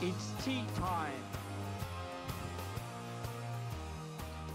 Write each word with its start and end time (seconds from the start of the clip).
It's 0.00 0.32
tea 0.44 0.64
time. 0.76 1.24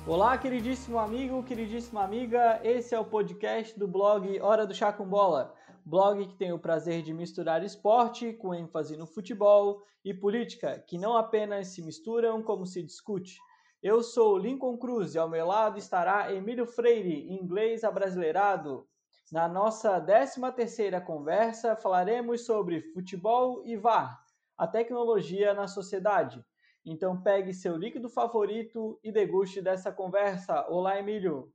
Olá, 0.08 0.38
queridíssimo 0.38 0.98
amigo, 0.98 1.44
queridíssima 1.44 2.02
amiga. 2.02 2.62
Esse 2.64 2.96
é 2.96 3.00
o 3.00 3.04
podcast 3.04 3.78
do 3.78 3.86
blog 3.86 4.40
Hora 4.40 4.66
do 4.66 4.74
Chá 4.74 4.94
com 4.94 5.06
Bola. 5.06 5.54
Blog 5.86 6.26
que 6.28 6.38
tem 6.38 6.54
o 6.54 6.60
prazer 6.60 7.02
de 7.02 7.14
misturar 7.14 7.62
esporte 7.62 8.32
com 8.32 8.56
ênfase 8.56 8.96
no 8.96 9.06
futebol 9.06 9.84
e 10.06 10.14
política, 10.14 10.82
que 10.88 10.98
não 10.98 11.18
apenas 11.18 11.68
se 11.68 11.82
misturam, 11.82 12.42
como 12.42 12.66
se 12.66 12.82
discute. 12.82 13.38
Eu 13.82 14.02
sou 14.02 14.38
Lincoln 14.38 14.78
Cruz 14.78 15.14
e 15.14 15.20
ao 15.20 15.28
meu 15.28 15.46
lado 15.46 15.78
estará 15.78 16.34
Emílio 16.34 16.66
Freire, 16.66 17.30
inglês 17.30 17.84
abrasileirado. 17.84 18.88
Na 19.30 19.50
nossa 19.50 20.00
13 20.00 20.40
terceira 20.56 21.02
conversa 21.02 21.76
falaremos 21.76 22.46
sobre 22.46 22.82
futebol 22.94 23.62
e 23.66 23.76
VAR 23.76 24.23
a 24.64 24.68
tecnologia 24.68 25.54
na 25.54 25.68
sociedade. 25.68 26.42
Então 26.86 27.22
pegue 27.22 27.54
seu 27.54 27.76
líquido 27.76 28.08
favorito 28.08 28.98
e 29.04 29.12
deguste 29.12 29.62
dessa 29.62 29.92
conversa. 29.92 30.66
Olá, 30.70 30.98
Emílio. 30.98 31.52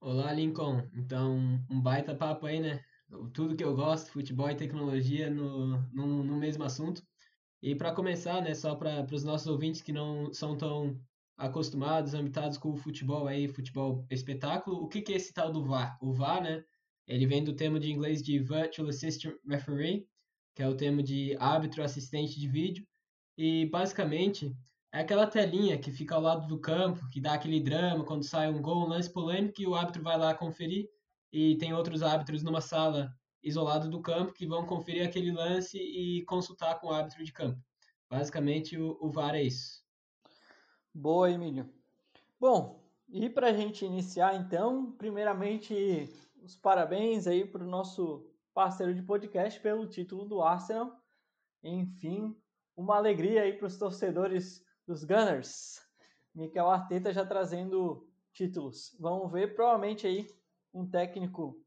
Olá, 0.00 0.32
Lincoln. 0.32 0.88
Então, 0.94 1.36
um 1.70 1.78
baita 1.78 2.14
papo 2.14 2.46
aí, 2.46 2.58
né? 2.58 2.82
Tudo 3.34 3.54
que 3.54 3.62
eu 3.62 3.76
gosto, 3.76 4.10
futebol 4.10 4.48
e 4.48 4.54
tecnologia 4.54 5.28
no, 5.28 5.76
no, 5.92 6.24
no 6.24 6.36
mesmo 6.38 6.64
assunto. 6.64 7.02
E 7.60 7.74
para 7.74 7.92
começar, 7.94 8.40
né, 8.40 8.54
só 8.54 8.74
para 8.74 9.06
os 9.12 9.24
nossos 9.24 9.46
ouvintes 9.46 9.82
que 9.82 9.92
não 9.92 10.32
são 10.32 10.56
tão 10.56 10.98
acostumados, 11.36 12.14
habitados 12.14 12.56
com 12.56 12.72
o 12.72 12.76
futebol 12.78 13.26
aí, 13.26 13.46
futebol 13.46 14.06
espetáculo, 14.10 14.82
o 14.82 14.88
que, 14.88 15.02
que 15.02 15.12
é 15.12 15.16
esse 15.16 15.34
tal 15.34 15.52
do 15.52 15.62
VAR? 15.64 15.98
O 16.00 16.14
VAR, 16.14 16.42
né, 16.42 16.64
ele 17.06 17.26
vem 17.26 17.44
do 17.44 17.54
termo 17.54 17.78
de 17.78 17.90
inglês 17.90 18.22
de 18.22 18.38
Virtual 18.38 18.88
Assistant 18.88 19.34
Referee, 19.46 20.06
que 20.58 20.62
é 20.64 20.66
o 20.66 20.74
termo 20.74 21.00
de 21.04 21.36
árbitro 21.38 21.84
assistente 21.84 22.40
de 22.40 22.48
vídeo, 22.48 22.84
e 23.36 23.66
basicamente 23.66 24.52
é 24.92 25.02
aquela 25.02 25.24
telinha 25.24 25.78
que 25.78 25.92
fica 25.92 26.16
ao 26.16 26.20
lado 26.20 26.48
do 26.48 26.58
campo, 26.58 27.08
que 27.10 27.20
dá 27.20 27.34
aquele 27.34 27.60
drama 27.60 28.04
quando 28.04 28.24
sai 28.24 28.50
um 28.50 28.60
gol, 28.60 28.84
um 28.84 28.88
lance 28.88 29.08
polêmico, 29.08 29.62
e 29.62 29.68
o 29.68 29.76
árbitro 29.76 30.02
vai 30.02 30.18
lá 30.18 30.34
conferir, 30.34 30.90
e 31.32 31.56
tem 31.58 31.72
outros 31.72 32.02
árbitros 32.02 32.42
numa 32.42 32.60
sala 32.60 33.14
isolada 33.40 33.88
do 33.88 34.02
campo 34.02 34.32
que 34.32 34.48
vão 34.48 34.66
conferir 34.66 35.06
aquele 35.06 35.30
lance 35.30 35.78
e 35.78 36.24
consultar 36.24 36.80
com 36.80 36.88
o 36.88 36.92
árbitro 36.92 37.22
de 37.22 37.32
campo. 37.32 37.62
Basicamente, 38.10 38.76
o, 38.76 38.98
o 39.00 39.08
VAR 39.08 39.36
é 39.36 39.44
isso. 39.44 39.84
Boa, 40.92 41.30
Emílio. 41.30 41.72
Bom, 42.40 42.82
e 43.08 43.30
para 43.30 43.50
a 43.50 43.52
gente 43.52 43.84
iniciar, 43.84 44.34
então, 44.34 44.90
primeiramente, 44.90 46.12
os 46.42 46.56
parabéns 46.56 47.28
aí 47.28 47.46
para 47.46 47.62
o 47.62 47.70
nosso 47.70 48.28
parceiro 48.54 48.94
de 48.94 49.02
podcast 49.02 49.60
pelo 49.60 49.86
título 49.86 50.24
do 50.24 50.42
Arsenal. 50.42 51.00
Enfim, 51.62 52.36
uma 52.76 52.96
alegria 52.96 53.42
aí 53.42 53.52
para 53.52 53.66
os 53.66 53.76
torcedores 53.76 54.64
dos 54.86 55.04
Gunners. 55.04 55.80
Mikel 56.34 56.68
Arteta 56.70 57.12
já 57.12 57.26
trazendo 57.26 58.08
títulos. 58.32 58.96
Vamos 59.00 59.30
ver, 59.32 59.54
provavelmente 59.54 60.06
aí 60.06 60.26
um 60.72 60.88
técnico 60.88 61.60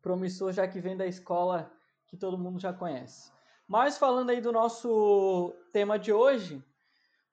promissor 0.00 0.52
já 0.52 0.66
que 0.68 0.80
vem 0.80 0.96
da 0.96 1.06
escola 1.06 1.72
que 2.06 2.16
todo 2.16 2.38
mundo 2.38 2.58
já 2.58 2.72
conhece. 2.72 3.32
Mas 3.66 3.98
falando 3.98 4.30
aí 4.30 4.40
do 4.40 4.52
nosso 4.52 5.54
tema 5.72 5.98
de 5.98 6.12
hoje, 6.12 6.64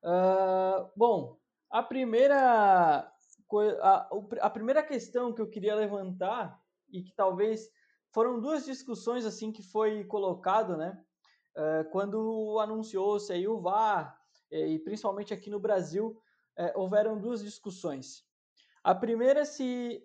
uh, 0.03 0.89
bom, 0.95 1.39
a 1.69 1.81
primeira 1.81 3.11
a, 3.81 4.09
a 4.41 4.49
primeira 4.49 4.83
questão 4.83 5.33
que 5.33 5.41
eu 5.41 5.49
queria 5.49 5.75
levantar 5.75 6.59
e 6.91 7.01
que 7.01 7.13
talvez 7.13 7.69
foram 8.15 8.39
duas 8.39 8.63
discussões 8.63 9.25
assim 9.25 9.51
que 9.51 9.61
foi 9.61 10.05
colocado, 10.05 10.77
né? 10.77 10.97
Uh, 11.53 11.89
quando 11.91 12.57
anunciou-se 12.61 13.31
aí 13.33 13.45
o 13.45 13.59
VAR, 13.59 14.17
eh, 14.49 14.69
e 14.69 14.79
principalmente 14.79 15.33
aqui 15.33 15.49
no 15.49 15.59
Brasil, 15.59 16.17
uh, 16.57 16.79
houveram 16.79 17.19
duas 17.19 17.43
discussões. 17.43 18.25
A 18.81 18.95
primeira 18.95 19.43
se 19.43 20.01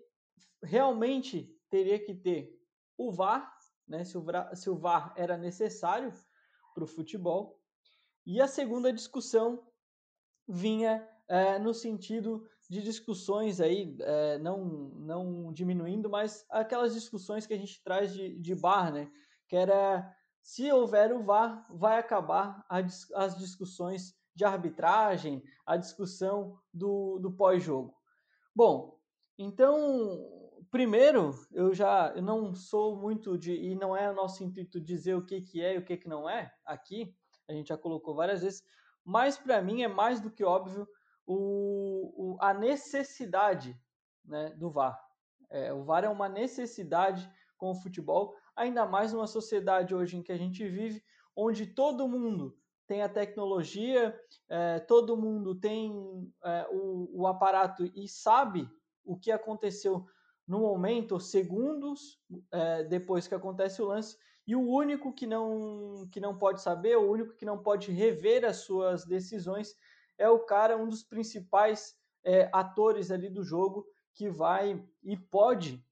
realmente 0.60 1.56
teria 1.70 2.04
que 2.04 2.12
ter 2.12 2.52
o 2.98 3.12
VAR, 3.12 3.56
né? 3.86 4.04
Se 4.04 4.18
o, 4.18 4.24
se 4.54 4.68
o 4.68 4.76
VAR 4.76 5.14
era 5.16 5.38
necessário 5.38 6.12
para 6.74 6.82
o 6.82 6.88
futebol. 6.88 7.60
E 8.26 8.40
a 8.40 8.48
segunda 8.48 8.92
discussão 8.92 9.64
vinha 10.48 11.08
no 11.62 11.72
sentido 11.72 12.44
de 12.70 12.80
discussões 12.80 13.60
aí, 13.60 13.96
é, 13.98 14.38
não, 14.38 14.64
não 14.94 15.52
diminuindo, 15.52 16.08
mas 16.08 16.46
aquelas 16.48 16.94
discussões 16.94 17.44
que 17.44 17.52
a 17.52 17.58
gente 17.58 17.82
traz 17.82 18.14
de, 18.14 18.38
de 18.38 18.54
bar, 18.54 18.92
né? 18.92 19.10
Que 19.48 19.56
era 19.56 20.08
se 20.40 20.70
houver 20.70 21.12
o 21.12 21.24
VAR, 21.24 21.66
vai 21.68 21.98
acabar 21.98 22.64
a, 22.70 22.78
as 22.78 23.36
discussões 23.36 24.14
de 24.36 24.44
arbitragem, 24.44 25.42
a 25.66 25.76
discussão 25.76 26.60
do, 26.72 27.18
do 27.18 27.32
pós-jogo. 27.32 27.92
Bom, 28.54 28.96
então, 29.36 30.30
primeiro, 30.70 31.34
eu 31.50 31.74
já 31.74 32.12
eu 32.14 32.22
não 32.22 32.54
sou 32.54 32.96
muito 32.96 33.36
de. 33.36 33.52
E 33.52 33.74
não 33.74 33.96
é 33.96 34.12
nosso 34.12 34.44
intuito 34.44 34.80
dizer 34.80 35.16
o 35.16 35.26
que, 35.26 35.40
que 35.40 35.60
é 35.60 35.74
e 35.74 35.78
o 35.78 35.84
que, 35.84 35.96
que 35.96 36.08
não 36.08 36.30
é 36.30 36.54
aqui, 36.64 37.12
a 37.48 37.52
gente 37.52 37.70
já 37.70 37.76
colocou 37.76 38.14
várias 38.14 38.42
vezes, 38.42 38.62
mas 39.04 39.36
para 39.36 39.60
mim 39.60 39.82
é 39.82 39.88
mais 39.88 40.20
do 40.20 40.30
que 40.30 40.44
óbvio 40.44 40.86
o, 41.26 42.34
o, 42.34 42.36
a 42.40 42.54
necessidade 42.54 43.78
né, 44.24 44.50
do 44.56 44.70
VAR. 44.70 44.98
É, 45.50 45.72
o 45.72 45.84
VAR 45.84 46.04
é 46.04 46.08
uma 46.08 46.28
necessidade 46.28 47.30
com 47.56 47.70
o 47.70 47.74
futebol, 47.74 48.34
ainda 48.56 48.86
mais 48.86 49.12
numa 49.12 49.26
sociedade 49.26 49.94
hoje 49.94 50.16
em 50.16 50.22
que 50.22 50.32
a 50.32 50.38
gente 50.38 50.66
vive, 50.68 51.02
onde 51.36 51.66
todo 51.66 52.08
mundo 52.08 52.56
tem 52.86 53.02
a 53.02 53.08
tecnologia, 53.08 54.18
é, 54.48 54.80
todo 54.80 55.16
mundo 55.16 55.54
tem 55.54 55.92
é, 56.44 56.66
o, 56.70 57.22
o, 57.22 57.26
aparato 57.26 57.84
e 57.94 58.08
sabe 58.08 58.68
o 59.04 59.16
que 59.16 59.30
aconteceu 59.30 60.06
no 60.46 60.60
momento, 60.60 61.20
segundos 61.20 62.20
é, 62.50 62.82
depois 62.84 63.28
que 63.28 63.34
acontece 63.34 63.80
o 63.80 63.86
lance, 63.86 64.16
e 64.44 64.56
o 64.56 64.68
único 64.68 65.12
que 65.12 65.26
não, 65.26 66.08
que 66.10 66.18
não 66.18 66.36
pode 66.36 66.60
saber, 66.60 66.96
o 66.96 67.08
único 67.08 67.36
que 67.36 67.44
não 67.44 67.62
pode 67.62 67.92
rever 67.92 68.44
as 68.44 68.56
suas 68.56 69.04
decisões 69.04 69.76
é 70.20 70.28
o 70.28 70.38
cara, 70.38 70.76
um 70.76 70.86
dos 70.86 71.02
principais 71.02 71.98
é, 72.22 72.50
atores 72.52 73.10
ali 73.10 73.30
do 73.30 73.42
jogo 73.42 73.86
que 74.12 74.28
vai 74.28 74.86
e 75.02 75.16
pode 75.16 75.82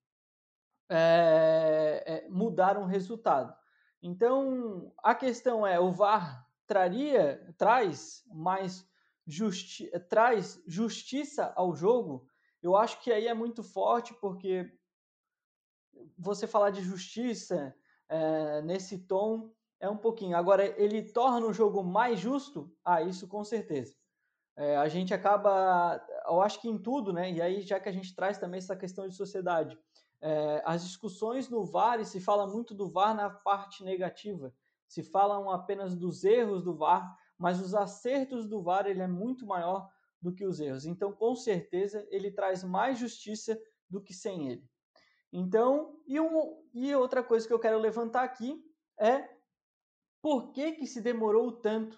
é, 0.91 2.05
é, 2.06 2.28
mudar 2.28 2.77
um 2.77 2.84
resultado. 2.84 3.56
Então, 4.03 4.93
a 4.99 5.15
questão 5.15 5.66
é, 5.66 5.81
o 5.81 5.91
VAR 5.91 6.47
traria, 6.66 7.55
traz 7.56 8.22
mais 8.33 8.87
justi 9.27 9.91
traz 10.09 10.62
justiça 10.66 11.53
ao 11.56 11.75
jogo? 11.75 12.28
Eu 12.62 12.77
acho 12.77 13.00
que 13.00 13.10
aí 13.10 13.27
é 13.27 13.34
muito 13.34 13.62
forte, 13.62 14.12
porque 14.15 14.71
você 16.19 16.47
falar 16.47 16.71
de 16.71 16.83
justiça 16.83 17.75
é, 18.09 18.60
nesse 18.62 18.99
tom 18.99 19.50
é 19.81 19.89
um 19.89 19.97
pouquinho. 19.97 20.37
Agora, 20.37 20.66
ele 20.81 21.03
torna 21.03 21.47
o 21.47 21.53
jogo 21.53 21.83
mais 21.83 22.21
justo? 22.21 22.71
Ah, 22.84 23.03
isso 23.03 23.27
com 23.27 23.43
certeza 23.43 23.97
é, 24.58 24.76
a 24.76 24.88
gente 24.88 25.14
acaba, 25.14 26.04
eu 26.26 26.42
acho 26.42 26.60
que 26.60 26.69
em 26.69 26.76
tudo, 26.76 27.12
né? 27.12 27.30
E 27.30 27.41
aí, 27.41 27.62
já 27.62 27.78
que 27.78 27.88
a 27.88 27.92
gente 27.92 28.12
traz 28.12 28.38
também 28.38 28.58
essa 28.58 28.74
questão 28.74 29.06
de 29.06 29.14
sociedade, 29.14 29.78
é, 30.20 30.60
as 30.66 30.84
discussões 30.84 31.48
no 31.48 31.64
VAR, 31.64 32.00
e 32.00 32.04
se 32.04 32.20
fala 32.20 32.44
muito 32.44 32.74
do 32.74 32.91
VAR 32.91 33.14
na 33.14 33.30
parte 33.30 33.84
negativa, 33.84 34.52
se 34.88 35.00
falam 35.04 35.48
apenas 35.48 35.94
dos 35.94 36.24
erros 36.24 36.64
do 36.64 36.74
VAR, 36.74 37.16
mas 37.38 37.60
os 37.60 37.72
acertos 37.72 38.48
do 38.48 38.60
VAR 38.60 38.88
ele 38.88 39.00
é 39.00 39.06
muito 39.06 39.47
maior 39.47 39.88
do 40.20 40.34
que 40.34 40.44
os 40.44 40.58
erros. 40.58 40.84
Então, 40.84 41.12
com 41.12 41.36
certeza, 41.36 42.04
ele 42.10 42.32
traz 42.32 42.64
mais 42.64 42.98
justiça 42.98 43.56
do 43.88 44.00
que 44.00 44.12
sem 44.12 44.48
ele. 44.48 44.68
Então, 45.33 46.00
e, 46.04 46.18
um, 46.18 46.60
e 46.74 46.92
outra 46.97 47.22
coisa 47.22 47.47
que 47.47 47.54
eu 47.54 47.60
quero 47.60 47.78
levantar 47.78 48.24
aqui 48.24 48.60
é 48.98 49.28
por 50.21 50.50
que, 50.50 50.72
que 50.72 50.86
se 50.88 51.00
demorou 51.00 51.53
tanto 51.53 51.97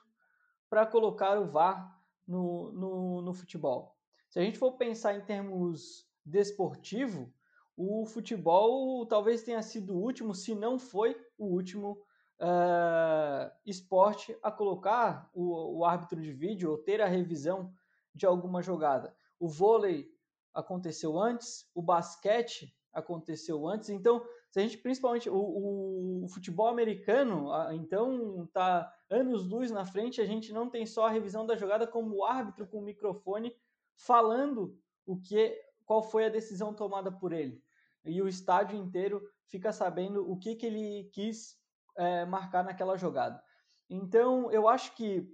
para 0.69 0.85
colocar 0.85 1.41
o 1.41 1.51
VAR 1.51 1.99
no, 2.31 2.71
no, 2.73 3.23
no 3.23 3.35
futebol. 3.35 3.97
Se 4.29 4.39
a 4.39 4.43
gente 4.43 4.57
for 4.57 4.73
pensar 4.77 5.17
em 5.17 5.21
termos 5.21 6.09
desportivo, 6.25 7.33
o 7.77 8.07
futebol 8.07 9.05
talvez 9.07 9.43
tenha 9.43 9.61
sido 9.63 9.95
o 9.95 10.01
último, 10.01 10.33
se 10.33 10.55
não 10.55 10.79
foi 10.79 11.21
o 11.37 11.47
último 11.47 12.01
uh, 12.41 13.51
esporte 13.67 14.37
a 14.43 14.51
colocar 14.53 15.29
o, 15.35 15.79
o, 15.79 15.85
árbitro 15.85 16.21
de 16.21 16.33
vídeo 16.33 16.71
ou 16.71 16.79
ter 16.79 17.01
a 17.01 17.09
revisão 17.09 17.73
de 18.15 18.27
alguma 18.27 18.63
jogada. 18.63 19.13
O 19.39 19.49
vôlei 19.49 20.09
aconteceu 20.55 21.19
antes, 21.19 21.69
o 21.75 21.83
basquete 21.83 22.73
aconteceu 22.93 23.67
antes, 23.67 23.89
então 23.89 24.25
se 24.51 24.59
a 24.59 24.63
gente 24.63 24.79
principalmente 24.79 25.31
o, 25.31 25.37
o, 25.37 26.25
o 26.25 26.29
futebol 26.29 26.67
americano, 26.67 27.51
então 27.73 28.49
tá 28.53 28.93
anos 29.09 29.49
luz 29.49 29.71
na 29.71 29.85
frente, 29.85 30.21
a 30.21 30.27
gente 30.27 30.53
não 30.53 30.69
tem 30.69 30.85
só 30.85 31.07
a 31.07 31.11
revisão 31.11 31.47
da 31.47 31.57
jogada 31.57 31.87
como 31.87 32.17
o 32.17 32.25
árbitro 32.25 32.67
com 32.67 32.79
o 32.79 32.85
microfone 32.85 33.55
falando 33.95 34.77
o 35.07 35.21
que 35.21 35.57
qual 35.85 36.03
foi 36.03 36.27
a 36.27 36.31
decisão 36.31 36.75
tomada 36.75 37.11
por 37.11 37.33
ele. 37.33 37.63
E 38.05 38.21
o 38.23 38.29
estádio 38.29 38.79
inteiro 38.79 39.23
fica 39.47 39.73
sabendo 39.73 40.31
o 40.31 40.39
que, 40.39 40.55
que 40.55 40.67
ele 40.67 41.11
quis 41.13 41.59
é, 41.97 42.25
marcar 42.25 42.65
naquela 42.65 42.97
jogada. 42.97 43.43
Então, 43.89 44.51
eu 44.53 44.69
acho 44.69 44.95
que 44.95 45.29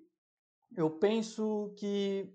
eu 0.74 0.90
penso 0.90 1.74
que 1.78 2.34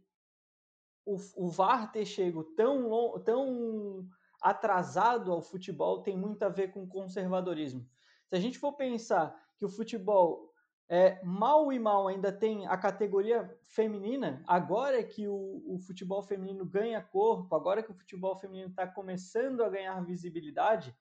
o, 1.06 1.18
o 1.36 1.50
VAR 1.50 1.92
ter 1.92 2.06
chego 2.06 2.44
tão, 2.44 3.20
tão 3.24 4.08
atrasado 4.42 5.32
ao 5.32 5.42
futebol 5.42 6.02
tem 6.02 6.18
muito 6.18 6.44
a 6.44 6.50
ver 6.50 6.72
com 6.72 6.88
conservadorismo. 6.88 7.88
Se 8.28 8.36
a 8.36 8.40
gente 8.40 8.58
for 8.58 8.74
pensar 8.74 9.40
que 9.58 9.66
o 9.66 9.70
futebol 9.70 10.52
é, 10.90 11.24
mal 11.24 11.72
e 11.72 11.80
mal 11.80 12.10
ainda 12.10 12.34
tem 12.34 12.68
a 12.68 12.76
categoria 12.76 13.58
feminina, 13.64 14.44
agora 14.46 15.00
é 15.00 15.04
que 15.04 15.26
o, 15.26 15.64
o 15.66 15.80
futebol 15.80 16.22
feminino 16.22 16.66
ganha 16.66 17.02
corpo, 17.02 17.56
agora 17.56 17.82
que 17.82 17.92
o 17.92 17.96
futebol 17.96 18.36
feminino 18.36 18.70
está 18.70 18.86
começando 18.86 19.64
a 19.64 19.70
ganhar 19.70 20.04
visibilidade, 20.04 20.94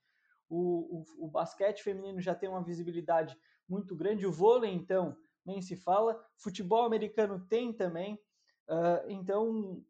o, 0.48 1.02
o, 1.18 1.26
o, 1.26 1.28
basquete 1.28 1.82
feminino 1.82 2.20
já 2.20 2.36
tem 2.36 2.48
uma 2.48 2.62
visibilidade 2.62 3.36
muito 3.68 3.96
grande, 3.96 4.26
o 4.26 4.32
vôlei, 4.32 4.72
então, 4.72 5.16
nem 5.44 5.60
se 5.60 5.74
fala, 5.74 6.24
futebol 6.36 6.84
americano 6.84 7.44
tem 7.48 7.72
também, 7.72 8.14
uh, 8.68 9.08
então 9.08 9.84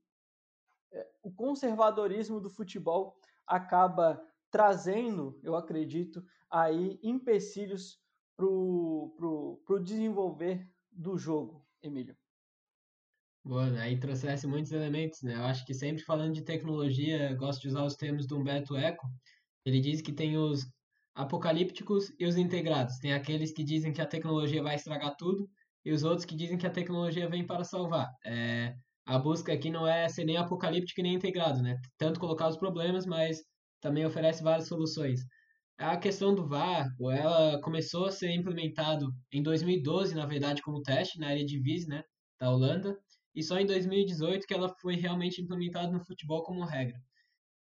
é, 0.92 1.06
o 1.22 1.30
conservadorismo 1.30 2.40
do 2.40 2.48
futebol 2.48 3.19
acaba 3.50 4.22
trazendo, 4.50 5.38
eu 5.42 5.56
acredito, 5.56 6.24
aí 6.48 6.98
empecilhos 7.02 7.98
para 8.36 8.46
o 8.46 9.82
desenvolver 9.82 10.66
do 10.90 11.18
jogo, 11.18 11.66
Emílio? 11.82 12.16
Boa, 13.44 13.70
aí 13.80 13.98
trouxesse 13.98 14.46
muitos 14.46 14.70
elementos, 14.70 15.22
né? 15.22 15.34
Eu 15.34 15.44
acho 15.44 15.64
que 15.64 15.74
sempre 15.74 16.02
falando 16.02 16.34
de 16.34 16.42
tecnologia, 16.42 17.34
gosto 17.34 17.62
de 17.62 17.68
usar 17.68 17.84
os 17.84 17.96
termos 17.96 18.26
do 18.26 18.38
Humberto 18.38 18.76
Eco. 18.76 19.06
Ele 19.64 19.80
diz 19.80 20.00
que 20.00 20.12
tem 20.12 20.36
os 20.36 20.66
apocalípticos 21.14 22.12
e 22.18 22.26
os 22.26 22.36
integrados. 22.36 22.98
Tem 22.98 23.12
aqueles 23.12 23.52
que 23.52 23.64
dizem 23.64 23.92
que 23.92 24.00
a 24.00 24.06
tecnologia 24.06 24.62
vai 24.62 24.76
estragar 24.76 25.16
tudo 25.16 25.48
e 25.84 25.92
os 25.92 26.04
outros 26.04 26.24
que 26.24 26.36
dizem 26.36 26.58
que 26.58 26.66
a 26.66 26.70
tecnologia 26.70 27.28
vem 27.28 27.46
para 27.46 27.64
salvar. 27.64 28.10
É, 28.24 28.74
a 29.06 29.18
busca 29.18 29.52
aqui 29.52 29.70
não 29.70 29.86
é 29.86 30.08
ser 30.08 30.24
nem 30.24 30.36
apocalíptico 30.36 31.02
nem 31.02 31.14
integrado, 31.14 31.62
né? 31.62 31.76
Tanto 31.98 32.20
colocar 32.20 32.48
os 32.48 32.56
problemas, 32.56 33.06
mas 33.06 33.38
também 33.80 34.04
oferece 34.04 34.42
várias 34.42 34.68
soluções. 34.68 35.20
A 35.78 35.96
questão 35.96 36.34
do 36.34 36.46
VAR, 36.46 36.88
ela 37.00 37.60
começou 37.62 38.06
a 38.06 38.10
ser 38.10 38.30
implementado 38.32 39.10
em 39.32 39.42
2012, 39.42 40.14
na 40.14 40.26
verdade, 40.26 40.60
como 40.60 40.82
teste 40.82 41.18
na 41.18 41.28
área 41.28 41.44
de 41.44 41.58
Viz, 41.58 41.86
né, 41.86 42.04
da 42.38 42.50
Holanda, 42.50 42.98
e 43.34 43.42
só 43.42 43.58
em 43.58 43.66
2018 43.66 44.46
que 44.46 44.52
ela 44.52 44.68
foi 44.80 44.96
realmente 44.96 45.40
implementada 45.40 45.90
no 45.90 46.04
futebol 46.04 46.42
como 46.42 46.64
regra. 46.64 47.00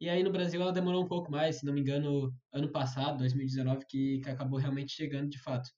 E 0.00 0.08
aí 0.08 0.22
no 0.22 0.32
Brasil 0.32 0.60
ela 0.60 0.72
demorou 0.72 1.04
um 1.04 1.08
pouco 1.08 1.30
mais, 1.30 1.58
se 1.58 1.66
não 1.66 1.72
me 1.72 1.80
engano, 1.80 2.32
ano 2.52 2.70
passado, 2.70 3.18
2019, 3.18 3.84
que, 3.88 4.20
que 4.20 4.30
acabou 4.30 4.58
realmente 4.58 4.92
chegando 4.92 5.28
de 5.28 5.40
fato. 5.40 5.68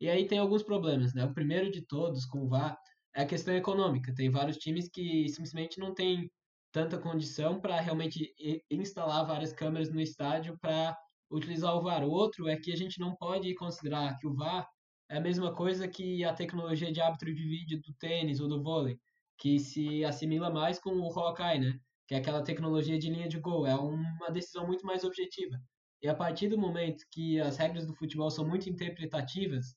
E 0.00 0.08
aí 0.08 0.26
tem 0.26 0.38
alguns 0.38 0.62
problemas, 0.62 1.14
né? 1.14 1.24
O 1.24 1.34
primeiro 1.34 1.70
de 1.70 1.82
todos 1.82 2.24
com 2.26 2.44
o 2.44 2.48
VAR 2.48 2.76
é 3.18 3.22
a 3.22 3.26
questão 3.26 3.52
econômica. 3.52 4.14
Tem 4.14 4.30
vários 4.30 4.56
times 4.58 4.88
que 4.88 5.28
simplesmente 5.28 5.80
não 5.80 5.92
têm 5.92 6.30
tanta 6.70 6.96
condição 6.96 7.60
para 7.60 7.80
realmente 7.80 8.32
instalar 8.70 9.26
várias 9.26 9.52
câmeras 9.52 9.90
no 9.90 10.00
estádio 10.00 10.56
para 10.60 10.96
utilizar 11.28 11.74
o 11.74 11.82
VAR. 11.82 12.04
O 12.04 12.10
outro 12.10 12.46
é 12.46 12.56
que 12.56 12.72
a 12.72 12.76
gente 12.76 13.00
não 13.00 13.16
pode 13.16 13.52
considerar 13.56 14.16
que 14.18 14.26
o 14.26 14.34
VAR 14.34 14.68
é 15.10 15.16
a 15.16 15.20
mesma 15.20 15.52
coisa 15.52 15.88
que 15.88 16.22
a 16.22 16.32
tecnologia 16.32 16.92
de 16.92 17.00
árbitro 17.00 17.34
de 17.34 17.42
vídeo 17.42 17.80
do 17.80 17.92
tênis 17.94 18.38
ou 18.38 18.48
do 18.48 18.62
vôlei, 18.62 18.96
que 19.36 19.58
se 19.58 20.04
assimila 20.04 20.48
mais 20.48 20.78
com 20.78 20.90
o 20.90 21.18
Hawkeye, 21.18 21.58
né? 21.58 21.76
Que 22.06 22.14
é 22.14 22.18
aquela 22.18 22.44
tecnologia 22.44 23.00
de 23.00 23.10
linha 23.10 23.28
de 23.28 23.40
gol. 23.40 23.66
É 23.66 23.74
uma 23.74 24.30
decisão 24.30 24.64
muito 24.64 24.86
mais 24.86 25.02
objetiva. 25.02 25.56
E 26.00 26.06
a 26.06 26.14
partir 26.14 26.46
do 26.48 26.56
momento 26.56 27.04
que 27.10 27.40
as 27.40 27.56
regras 27.56 27.84
do 27.84 27.96
futebol 27.96 28.30
são 28.30 28.46
muito 28.46 28.70
interpretativas, 28.70 29.74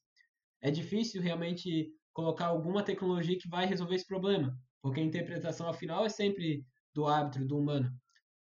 é 0.62 0.70
difícil 0.70 1.24
realmente 1.24 1.92
colocar 2.14 2.48
alguma 2.48 2.84
tecnologia 2.84 3.38
que 3.38 3.48
vai 3.48 3.66
resolver 3.66 3.96
esse 3.96 4.08
problema, 4.08 4.58
porque 4.82 5.00
a 5.00 5.04
interpretação 5.04 5.70
afinal 5.70 6.06
é 6.06 6.10
sempre 6.10 6.66
do 6.94 7.08
árbitro, 7.08 7.46
do 7.46 7.58
humano. 7.58 7.92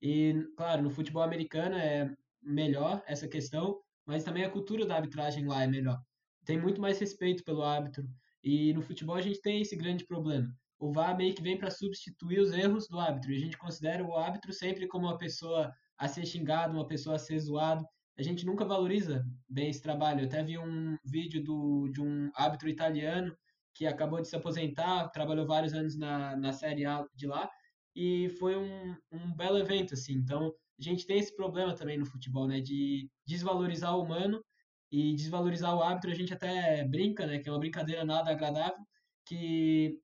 E, 0.02 0.34
claro, 0.56 0.82
no 0.82 0.90
futebol 0.90 1.22
americano 1.22 1.76
é 1.76 2.11
melhor 2.43 3.02
essa 3.06 3.28
questão, 3.28 3.78
mas 4.06 4.25
também 4.25 4.44
a 4.44 4.50
cultura 4.50 4.87
da 4.87 4.96
arbitragem 4.96 5.46
lá 5.46 5.62
é 5.62 5.67
melhor. 5.67 6.00
Tem 6.44 6.58
muito 6.58 6.81
mais 6.81 6.99
respeito 6.99 7.44
pelo 7.44 7.62
árbitro. 7.62 8.08
E 8.43 8.72
no 8.72 8.81
futebol 8.81 9.14
a 9.14 9.20
gente 9.20 9.40
tem 9.40 9.61
esse 9.61 9.76
grande 9.76 10.06
problema. 10.06 10.50
O 10.78 10.90
VAR 10.90 11.16
meio 11.16 11.34
que 11.34 11.43
vem 11.43 11.58
para 11.58 11.70
substituir 11.70 12.40
os 12.40 12.52
erros 12.52 12.88
do 12.88 12.99
árbitro. 12.99 13.31
E 13.31 13.37
a 13.37 13.38
gente 13.38 13.58
considera 13.58 14.02
o 14.02 14.16
árbitro 14.16 14.52
sempre 14.52 14.88
como 14.88 15.06
uma 15.06 15.19
pessoa 15.19 15.70
a 15.99 16.08
ser 16.08 16.25
xingado, 16.25 16.75
uma 16.75 16.87
pessoa 16.87 17.16
a 17.16 17.19
ser 17.19 17.38
zoado. 17.38 17.84
A 18.19 18.23
gente 18.23 18.46
nunca 18.46 18.64
valoriza 18.64 19.25
bem 19.49 19.69
esse 19.69 19.82
trabalho. 19.82 20.20
Eu 20.20 20.26
até 20.26 20.43
vi 20.43 20.58
um 20.58 20.96
vídeo 21.05 21.44
do, 21.44 21.88
de 21.93 22.00
um 22.00 22.31
árbitro 22.34 22.69
italiano 22.69 23.37
que 23.75 23.87
acabou 23.87 24.20
de 24.20 24.28
se 24.28 24.37
aposentar, 24.37 25.08
trabalhou 25.08 25.46
vários 25.46 25.72
anos 25.72 25.96
na, 25.96 26.37
na 26.37 26.52
Série 26.52 26.84
A 26.84 27.06
de 27.14 27.26
lá, 27.26 27.50
e 27.94 28.28
foi 28.38 28.56
um, 28.56 28.96
um 29.12 29.34
belo 29.34 29.58
evento, 29.58 29.94
assim. 29.94 30.14
Então, 30.14 30.52
a 30.78 30.82
gente 30.82 31.06
tem 31.06 31.19
esse 31.19 31.34
problema 31.34 31.75
também 31.75 31.99
no 31.99 32.06
futebol, 32.06 32.46
né? 32.46 32.61
De 32.61 33.11
desvalorizar 33.26 33.96
o 33.96 34.02
humano 34.02 34.43
e 34.90 35.14
desvalorizar 35.14 35.75
o 35.76 35.82
árbitro. 35.82 36.11
A 36.11 36.14
gente 36.14 36.32
até 36.32 36.84
brinca, 36.84 37.26
né? 37.26 37.38
Que 37.38 37.49
é 37.49 37.52
uma 37.52 37.58
brincadeira 37.58 38.05
nada 38.05 38.31
agradável, 38.31 38.78
que 39.26 39.99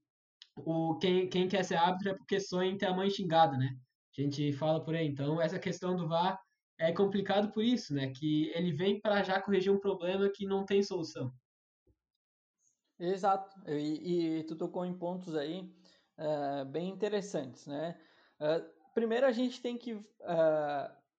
o, 0.56 0.96
quem, 0.98 1.28
quem 1.28 1.48
quer 1.48 1.64
ser 1.64 1.76
árbitro 1.76 2.10
é 2.10 2.14
porque 2.14 2.40
sonha 2.40 2.70
em 2.70 2.76
ter 2.76 2.86
a 2.86 2.94
mãe 2.94 3.10
xingada, 3.10 3.56
né? 3.56 3.76
A 4.16 4.20
gente 4.20 4.52
fala 4.52 4.82
por 4.82 4.94
aí. 4.94 5.06
Então, 5.06 5.40
essa 5.40 5.58
questão 5.58 5.96
do 5.96 6.08
VAR 6.08 6.38
é 6.78 6.92
complicado 6.92 7.50
por 7.52 7.64
isso, 7.64 7.94
né? 7.94 8.10
Que 8.10 8.50
ele 8.54 8.72
vem 8.72 9.00
para 9.00 9.22
já 9.22 9.40
corrigir 9.40 9.72
um 9.72 9.80
problema 9.80 10.30
que 10.30 10.46
não 10.46 10.64
tem 10.64 10.82
solução. 10.82 11.32
Exato. 12.98 13.54
E, 13.68 14.38
e 14.38 14.44
tu 14.44 14.56
tocou 14.56 14.84
em 14.84 14.96
pontos 14.96 15.36
aí 15.36 15.72
uh, 16.18 16.64
bem 16.64 16.88
interessantes, 16.88 17.66
né? 17.66 18.00
Uh, 18.40 18.64
primeiro 18.94 19.26
a 19.26 19.32
gente 19.32 19.60
tem 19.60 19.76
que 19.76 19.94
uh, 19.94 20.04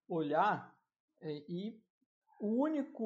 olhar 0.08 0.76
e 1.22 1.80
o 2.40 2.62
único, 2.62 3.04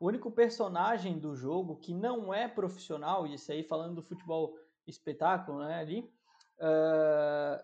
o 0.00 0.06
único 0.06 0.30
personagem 0.30 1.18
do 1.18 1.34
jogo 1.34 1.76
que 1.76 1.94
não 1.94 2.32
é 2.34 2.48
profissional, 2.48 3.26
isso 3.26 3.52
aí 3.52 3.62
falando 3.62 3.96
do 3.96 4.02
futebol 4.02 4.56
espetáculo, 4.86 5.60
né, 5.60 5.78
ali, 5.78 6.00
uh, 6.58 7.62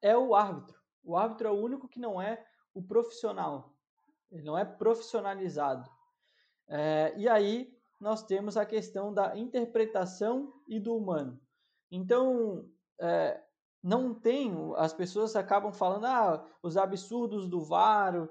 é 0.00 0.16
o 0.16 0.34
árbitro. 0.34 0.80
O 1.04 1.16
árbitro 1.16 1.48
é 1.48 1.50
o 1.50 1.60
único 1.60 1.88
que 1.88 2.00
não 2.00 2.20
é 2.20 2.44
o 2.72 2.82
profissional. 2.82 3.74
Ele 4.30 4.44
não 4.44 4.56
é 4.56 4.64
profissionalizado. 4.64 5.88
Uh, 6.68 7.18
e 7.18 7.28
aí 7.28 7.76
nós 8.02 8.24
temos 8.24 8.56
a 8.56 8.66
questão 8.66 9.14
da 9.14 9.36
interpretação 9.36 10.52
e 10.66 10.80
do 10.80 10.96
humano. 10.96 11.40
Então, 11.88 12.68
é, 13.00 13.40
não 13.80 14.12
tem, 14.12 14.52
as 14.76 14.92
pessoas 14.92 15.36
acabam 15.36 15.72
falando, 15.72 16.06
ah, 16.06 16.44
os 16.60 16.76
absurdos 16.76 17.48
do 17.48 17.60
VAR, 17.60 18.28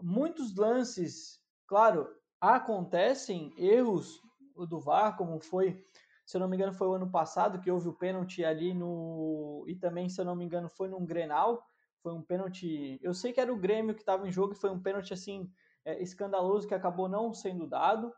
muitos 0.00 0.54
lances, 0.54 1.40
claro, 1.66 2.08
acontecem 2.40 3.52
erros 3.58 4.22
do 4.68 4.78
VAR, 4.78 5.16
como 5.16 5.40
foi, 5.40 5.84
se 6.24 6.36
eu 6.36 6.40
não 6.40 6.46
me 6.48 6.54
engano, 6.56 6.72
foi 6.72 6.86
o 6.86 6.94
ano 6.94 7.10
passado 7.10 7.60
que 7.60 7.70
houve 7.70 7.88
o 7.88 7.94
pênalti 7.94 8.44
ali 8.44 8.72
no. 8.72 9.64
E 9.66 9.74
também, 9.74 10.08
se 10.08 10.20
eu 10.20 10.24
não 10.24 10.36
me 10.36 10.44
engano, 10.44 10.68
foi 10.68 10.88
num 10.88 11.04
Grenal. 11.04 11.66
Foi 12.00 12.14
um 12.14 12.22
pênalti. 12.22 13.00
Eu 13.02 13.12
sei 13.12 13.32
que 13.32 13.40
era 13.40 13.52
o 13.52 13.58
Grêmio 13.58 13.94
que 13.94 14.02
estava 14.02 14.28
em 14.28 14.30
jogo 14.30 14.52
e 14.52 14.56
foi 14.56 14.70
um 14.70 14.80
pênalti 14.80 15.12
assim 15.12 15.50
é, 15.84 16.00
escandaloso 16.00 16.68
que 16.68 16.74
acabou 16.74 17.08
não 17.08 17.34
sendo 17.34 17.66
dado. 17.66 18.14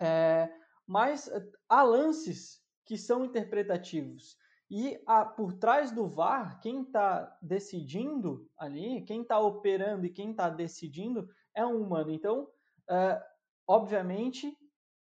É, 0.00 0.48
mas 0.86 1.30
há 1.68 1.82
lances 1.82 2.62
que 2.84 2.96
são 2.96 3.24
interpretativos. 3.24 4.36
E 4.70 5.00
a, 5.06 5.24
por 5.24 5.54
trás 5.54 5.90
do 5.90 6.06
VAR, 6.06 6.60
quem 6.60 6.82
está 6.82 7.36
decidindo 7.40 8.48
ali, 8.56 9.02
quem 9.02 9.22
está 9.22 9.38
operando 9.38 10.04
e 10.04 10.10
quem 10.10 10.30
está 10.30 10.50
decidindo 10.50 11.28
é 11.54 11.64
um 11.64 11.82
humano. 11.82 12.10
Então, 12.10 12.48
uh, 12.90 13.20
obviamente, 13.66 14.56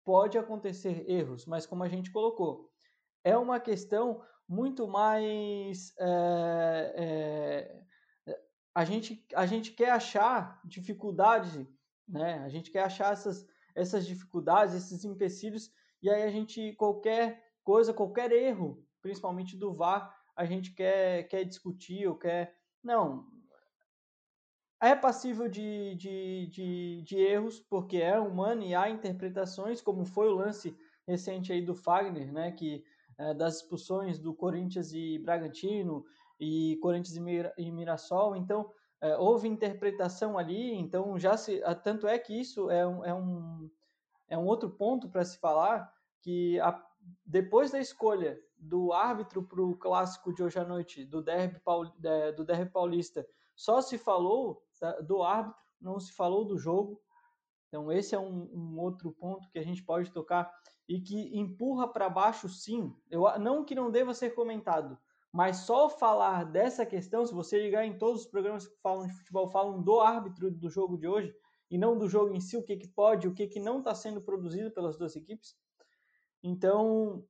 pode 0.04 0.38
acontecer 0.38 1.04
erros, 1.10 1.46
mas 1.46 1.66
como 1.66 1.82
a 1.82 1.88
gente 1.88 2.12
colocou, 2.12 2.70
é 3.24 3.36
uma 3.36 3.58
questão 3.58 4.22
muito 4.48 4.86
mais. 4.86 5.92
É, 5.98 7.82
é, 8.26 8.34
a, 8.72 8.84
gente, 8.84 9.26
a 9.34 9.46
gente 9.46 9.72
quer 9.72 9.90
achar 9.90 10.60
dificuldade, 10.64 11.68
né? 12.08 12.38
A 12.44 12.48
gente 12.48 12.70
quer 12.70 12.84
achar 12.84 13.12
essas, 13.12 13.44
essas 13.76 14.04
dificuldades, 14.04 14.74
esses 14.74 15.04
empecilhos, 15.04 15.70
e 16.02 16.10
aí 16.10 16.24
a 16.24 16.30
gente, 16.30 16.72
qualquer 16.72 17.44
coisa, 17.62 17.92
qualquer 17.92 18.32
erro 18.32 18.84
principalmente 19.06 19.56
do 19.56 19.72
VAR, 19.72 20.12
a 20.34 20.44
gente 20.44 20.72
quer, 20.72 21.28
quer 21.28 21.44
discutir 21.44 22.08
ou 22.08 22.16
quer. 22.16 22.56
Não. 22.82 23.24
É 24.82 24.96
passível 24.96 25.48
de, 25.48 25.94
de, 25.94 26.46
de, 26.48 27.02
de 27.02 27.16
erros, 27.16 27.60
porque 27.60 27.98
é 27.98 28.18
humano 28.18 28.62
e 28.62 28.74
há 28.74 28.90
interpretações, 28.90 29.80
como 29.80 30.04
foi 30.04 30.28
o 30.28 30.34
lance 30.34 30.76
recente 31.06 31.52
aí 31.52 31.62
do 31.62 31.74
Fagner, 31.74 32.32
né, 32.32 32.50
que 32.50 32.84
é, 33.16 33.32
das 33.32 33.56
expulsões 33.56 34.18
do 34.18 34.34
Corinthians 34.34 34.92
e 34.92 35.18
Bragantino 35.20 36.04
e 36.38 36.76
Corinthians 36.82 37.16
e, 37.16 37.20
Mir 37.20 37.52
e 37.56 37.70
Mirassol, 37.70 38.36
então 38.36 38.70
é, 39.06 39.16
houve 39.16 39.48
interpretação 39.48 40.38
ali, 40.38 40.74
então 40.74 41.18
já 41.18 41.36
se 41.36 41.62
tanto 41.82 42.06
é 42.06 42.18
que 42.18 42.38
isso 42.38 42.70
é 42.70 42.86
um, 42.86 43.04
é 43.04 43.14
um, 43.14 43.70
é 44.28 44.38
um 44.38 44.46
outro 44.46 44.70
ponto 44.70 45.08
para 45.08 45.24
se 45.24 45.38
falar 45.38 45.92
que 46.20 46.58
a, 46.60 46.82
depois 47.24 47.70
da 47.70 47.78
escolha 47.78 48.40
do 48.58 48.92
árbitro 48.92 49.42
para 49.42 49.62
o 49.62 49.76
clássico 49.76 50.32
de 50.32 50.42
hoje 50.42 50.58
à 50.58 50.64
noite, 50.64 51.04
do 51.04 51.22
derby, 51.22 51.60
do 52.36 52.44
derby 52.44 52.70
paulista, 52.70 53.26
só 53.54 53.80
se 53.80 53.96
falou 53.96 54.62
do 55.04 55.22
árbitro, 55.22 55.60
não 55.80 56.00
se 56.00 56.12
falou 56.12 56.44
do 56.44 56.58
jogo. 56.58 57.00
Então, 57.68 57.92
esse 57.92 58.14
é 58.14 58.18
um, 58.18 58.48
um 58.52 58.78
outro 58.78 59.12
ponto 59.12 59.48
que 59.50 59.58
a 59.58 59.62
gente 59.62 59.82
pode 59.82 60.10
tocar 60.10 60.52
e 60.88 61.00
que 61.00 61.36
empurra 61.36 61.88
para 61.88 62.08
baixo, 62.08 62.48
sim. 62.48 62.94
Eu, 63.10 63.38
não 63.38 63.64
que 63.64 63.74
não 63.74 63.90
deva 63.90 64.14
ser 64.14 64.30
comentado, 64.30 64.98
mas 65.36 65.58
só 65.58 65.90
falar 65.90 66.44
dessa 66.44 66.86
questão, 66.86 67.26
se 67.26 67.34
você 67.34 67.60
ligar 67.60 67.84
em 67.84 67.98
todos 67.98 68.22
os 68.22 68.26
programas 68.26 68.66
que 68.66 68.74
falam 68.80 69.06
de 69.06 69.12
futebol, 69.12 69.50
falam 69.50 69.82
do 69.82 70.00
árbitro 70.00 70.50
do 70.50 70.70
jogo 70.70 70.96
de 70.96 71.06
hoje 71.06 71.30
e 71.70 71.76
não 71.76 71.98
do 71.98 72.08
jogo 72.08 72.34
em 72.34 72.40
si, 72.40 72.56
o 72.56 72.62
que, 72.62 72.74
que 72.74 72.88
pode, 72.88 73.28
o 73.28 73.34
que, 73.34 73.46
que 73.46 73.60
não 73.60 73.80
está 73.80 73.94
sendo 73.94 74.22
produzido 74.22 74.70
pelas 74.70 74.96
duas 74.96 75.14
equipes. 75.14 75.54
Então, 76.42 77.22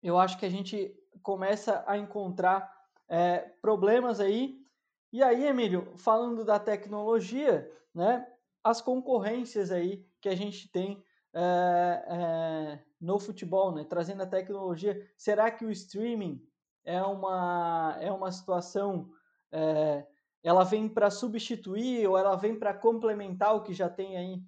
eu 0.00 0.16
acho 0.16 0.38
que 0.38 0.46
a 0.46 0.48
gente 0.48 0.96
começa 1.20 1.82
a 1.88 1.98
encontrar 1.98 2.72
é, 3.08 3.38
problemas 3.60 4.20
aí. 4.20 4.64
E 5.12 5.20
aí, 5.20 5.46
Emílio, 5.46 5.96
falando 5.96 6.44
da 6.44 6.60
tecnologia, 6.60 7.68
né, 7.92 8.24
as 8.62 8.80
concorrências 8.80 9.72
aí 9.72 10.06
que 10.20 10.28
a 10.28 10.36
gente 10.36 10.70
tem 10.70 11.02
é, 11.34 12.04
é, 12.08 12.84
no 13.00 13.18
futebol, 13.18 13.74
né, 13.74 13.82
trazendo 13.82 14.22
a 14.22 14.26
tecnologia, 14.26 15.04
será 15.16 15.50
que 15.50 15.64
o 15.64 15.72
streaming 15.72 16.40
é 16.86 17.02
uma, 17.02 17.98
é 18.00 18.10
uma 18.10 18.30
situação, 18.30 19.10
é, 19.52 20.06
ela 20.42 20.64
vem 20.64 20.88
para 20.88 21.10
substituir 21.10 22.06
ou 22.08 22.16
ela 22.16 22.36
vem 22.36 22.56
para 22.58 22.72
complementar 22.72 23.54
o 23.54 23.62
que 23.62 23.74
já 23.74 23.88
tem 23.88 24.16
aí? 24.16 24.40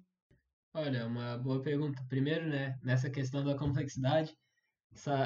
Olha, 0.73 1.05
uma 1.05 1.37
boa 1.37 1.61
pergunta. 1.61 2.01
Primeiro, 2.07 2.47
né, 2.47 2.79
nessa 2.81 3.09
questão 3.09 3.43
da 3.43 3.55
complexidade, 3.55 4.33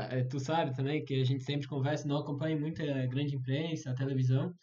eh, 0.09 0.23
tu 0.23 0.39
sabe 0.39 0.75
também 0.75 1.05
que 1.05 1.21
a 1.21 1.25
gente 1.25 1.43
sempre 1.43 1.67
conversa, 1.67 2.07
não 2.07 2.17
acompanha 2.17 2.57
muito 2.57 2.81
a 2.81 3.05
grande 3.05 3.35
imprensa, 3.35 3.91
a 3.91 3.95
televisão, 3.95 4.53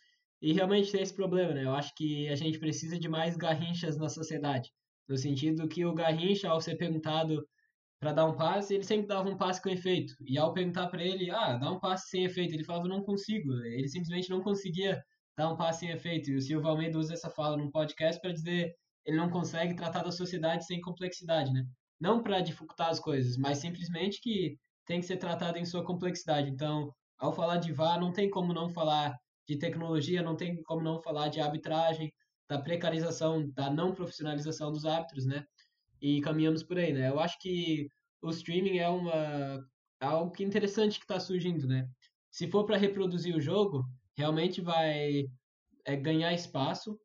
e 0.43 0.53
realmente 0.53 0.91
tem 0.91 1.03
esse 1.03 1.15
problema, 1.15 1.53
né? 1.53 1.65
Eu 1.65 1.75
acho 1.75 1.95
que 1.95 2.29
a 2.29 2.35
gente 2.35 2.59
precisa 2.59 2.99
de 2.99 3.09
mais 3.09 3.37
garrinchas 3.37 3.97
na 3.97 4.09
sociedade, 4.09 4.71
no 5.09 5.17
sentido 5.17 5.69
que 5.69 5.85
o 5.85 5.95
garrincha, 5.95 6.49
ao 6.49 6.61
ser 6.61 6.77
perguntado 6.77 7.47
para 8.01 8.13
dar 8.13 8.27
um 8.27 8.35
passe, 8.35 8.75
ele 8.75 8.85
sempre 8.85 9.07
dava 9.07 9.29
um 9.29 9.37
passe 9.37 9.63
com 9.63 9.69
efeito. 9.69 10.15
E 10.27 10.39
ao 10.39 10.55
perguntar 10.55 10.89
para 10.89 11.05
ele, 11.05 11.31
ah, 11.31 11.57
dá 11.57 11.71
um 11.71 11.79
passe 11.79 12.09
sem 12.09 12.25
efeito, 12.25 12.55
ele 12.55 12.65
falava, 12.65 12.89
não 12.89 13.03
consigo. 13.03 13.53
Ele 13.65 13.89
simplesmente 13.89 14.31
não 14.31 14.43
conseguia 14.43 15.03
dar 15.37 15.53
um 15.53 15.57
passe 15.57 15.81
sem 15.81 15.91
efeito. 15.91 16.31
E 16.31 16.37
o 16.37 16.41
Silvio 16.41 16.69
Almeida 16.69 16.99
usa 16.99 17.13
essa 17.13 17.31
fala 17.31 17.57
num 17.57 17.71
podcast 17.71 18.21
para 18.21 18.33
dizer 18.33 18.75
ele 19.05 19.17
não 19.17 19.31
consegue 19.31 19.75
tratar 19.75 20.03
da 20.03 20.13
sociedade 20.13 20.67
sem 20.67 20.81
complexidade, 20.81 21.53
né? 21.53 21.65
Não 22.01 22.23
para 22.23 22.41
dificultar 22.41 22.89
as 22.89 23.01
coisas, 23.01 23.37
mas 23.37 23.59
simplesmente 23.59 24.21
que 24.21 24.57
tem 24.87 25.01
que 25.01 25.07
ser 25.07 25.17
tratado 25.17 25.59
em 25.59 25.65
sua 25.65 25.85
complexidade. 25.85 26.51
Então, 26.51 26.93
ao 27.19 27.33
falar 27.33 27.59
de 27.59 27.73
VAR, 27.73 28.01
não 28.01 28.13
tem 28.13 28.31
como 28.31 28.53
não 28.53 28.69
falar 28.69 29.17
de 29.49 29.59
tecnologia, 29.59 30.23
não 30.23 30.37
tem 30.37 30.63
como 30.63 30.83
não 30.83 31.01
falar 31.03 31.29
de 31.29 31.41
arbitragem, 31.41 32.13
da 32.49 32.61
precarização, 32.61 33.49
da 33.53 33.71
não 33.71 33.95
profissionalização 33.95 34.73
dos 34.73 34.85
árbitros, 34.85 35.27
né? 35.27 35.45
E 36.01 36.21
caminhamos 36.21 36.63
por 36.63 36.79
aí, 36.79 36.93
né? 36.93 37.09
Eu 37.09 37.21
acho 37.21 37.39
que 37.41 37.89
o 38.23 38.31
streaming 38.31 38.79
é 38.79 38.89
uma 38.89 39.61
algo 40.01 40.33
que 40.33 40.43
interessante 40.45 40.99
que 40.99 41.05
está 41.05 41.21
surgindo, 41.21 41.67
né? 41.67 41.89
Se 42.31 42.49
for 42.49 42.65
para 42.65 42.77
reproduzir 42.79 43.37
o 43.37 43.41
jogo, 43.41 43.85
realmente 44.17 44.61
vai 44.61 45.27
é, 45.85 45.97
ganhar 45.97 46.33
espaço 46.33 46.99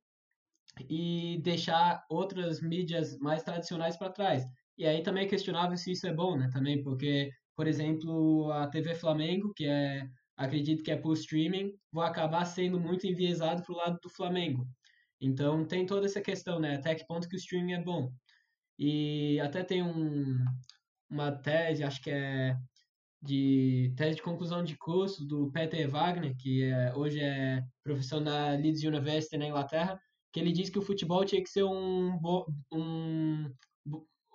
e 0.90 1.40
deixar 1.44 2.04
outras 2.10 2.62
mídias 2.62 3.18
mais 3.20 3.44
tradicionais 3.44 3.98
para 3.98 4.12
trás. 4.12 4.46
E 4.78 4.86
aí 4.86 5.02
também 5.04 5.26
é 5.26 5.30
questionável 5.30 5.78
se 5.78 5.92
isso 5.92 6.08
é 6.08 6.14
bom, 6.14 6.38
né? 6.38 6.50
Também 6.52 6.82
porque, 6.84 7.32
por 7.56 7.68
exemplo, 7.68 8.52
a 8.52 8.68
TV 8.68 8.96
Flamengo, 8.96 9.54
que 9.56 9.66
é 9.66 10.08
acredito 10.38 10.84
que 10.84 10.92
é 10.92 10.98
por 10.98 11.14
streaming, 11.14 11.72
vai 11.92 12.10
acabar 12.10 12.44
sendo 12.46 12.80
muito 12.80 13.08
enviesado 13.08 13.64
para 13.64 13.74
o 13.74 13.78
lado 13.78 13.98
do 14.02 14.10
Flamengo. 14.10 14.68
Então 15.22 15.66
tem 15.66 15.86
toda 15.86 16.06
essa 16.06 16.22
questão, 16.22 16.60
né? 16.60 16.76
Até 16.76 16.96
que 16.96 17.06
ponto 17.08 17.28
que 17.30 17.36
o 17.36 17.38
streaming 17.38 17.74
é 17.74 17.82
bom. 17.82 18.12
E 18.78 19.40
até 19.40 19.64
tem 19.64 19.82
um, 19.84 20.38
uma 21.10 21.32
tese, 21.32 21.84
acho 21.84 22.02
que 22.02 22.10
é 22.10 22.56
de 23.22 23.94
tese 23.98 24.18
de 24.18 24.22
conclusão 24.22 24.64
de 24.64 24.78
curso 24.78 25.26
do 25.26 25.52
Peter 25.52 25.90
Wagner, 25.90 26.36
que 26.38 26.64
é, 26.64 26.94
hoje 26.96 27.20
é 27.20 27.64
professor 27.84 28.22
na 28.22 28.52
Leeds 28.52 28.84
University 28.84 29.38
na 29.38 29.48
Inglaterra, 29.48 30.00
que 30.32 30.40
ele 30.40 30.52
diz 30.52 30.70
que 30.70 30.78
o 30.80 30.82
futebol 30.82 31.26
tinha 31.26 31.42
que 31.42 31.50
ser 31.50 31.64
um, 31.64 32.20
um, 32.72 33.52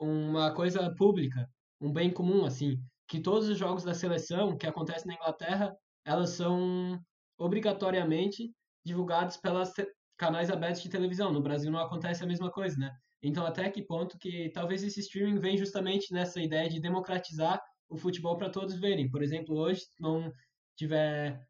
uma 0.00 0.52
coisa 0.54 0.92
pública, 0.96 1.48
um 1.80 1.92
bem 1.92 2.10
comum, 2.10 2.44
assim, 2.44 2.82
que 3.06 3.20
todos 3.20 3.48
os 3.48 3.58
jogos 3.58 3.84
da 3.84 3.94
seleção 3.94 4.56
que 4.56 4.66
acontecem 4.66 5.06
na 5.06 5.14
Inglaterra, 5.14 5.76
elas 6.04 6.30
são 6.30 6.98
obrigatoriamente 7.38 8.52
divulgados 8.84 9.36
pelos 9.36 9.72
canais 10.16 10.50
abertos 10.50 10.82
de 10.82 10.88
televisão. 10.88 11.32
No 11.32 11.42
Brasil 11.42 11.70
não 11.70 11.80
acontece 11.80 12.24
a 12.24 12.26
mesma 12.26 12.50
coisa, 12.50 12.76
né? 12.78 12.90
Então, 13.22 13.44
até 13.46 13.70
que 13.70 13.82
ponto 13.82 14.18
que 14.18 14.50
talvez 14.50 14.82
esse 14.82 15.00
streaming 15.00 15.38
vem 15.38 15.56
justamente 15.56 16.12
nessa 16.12 16.40
ideia 16.40 16.68
de 16.68 16.80
democratizar 16.80 17.60
o 17.88 17.96
futebol 17.96 18.36
para 18.36 18.50
todos 18.50 18.74
verem. 18.76 19.10
Por 19.10 19.22
exemplo, 19.22 19.56
hoje, 19.56 19.82
se 19.82 20.00
não 20.00 20.32
tiver 20.76 21.46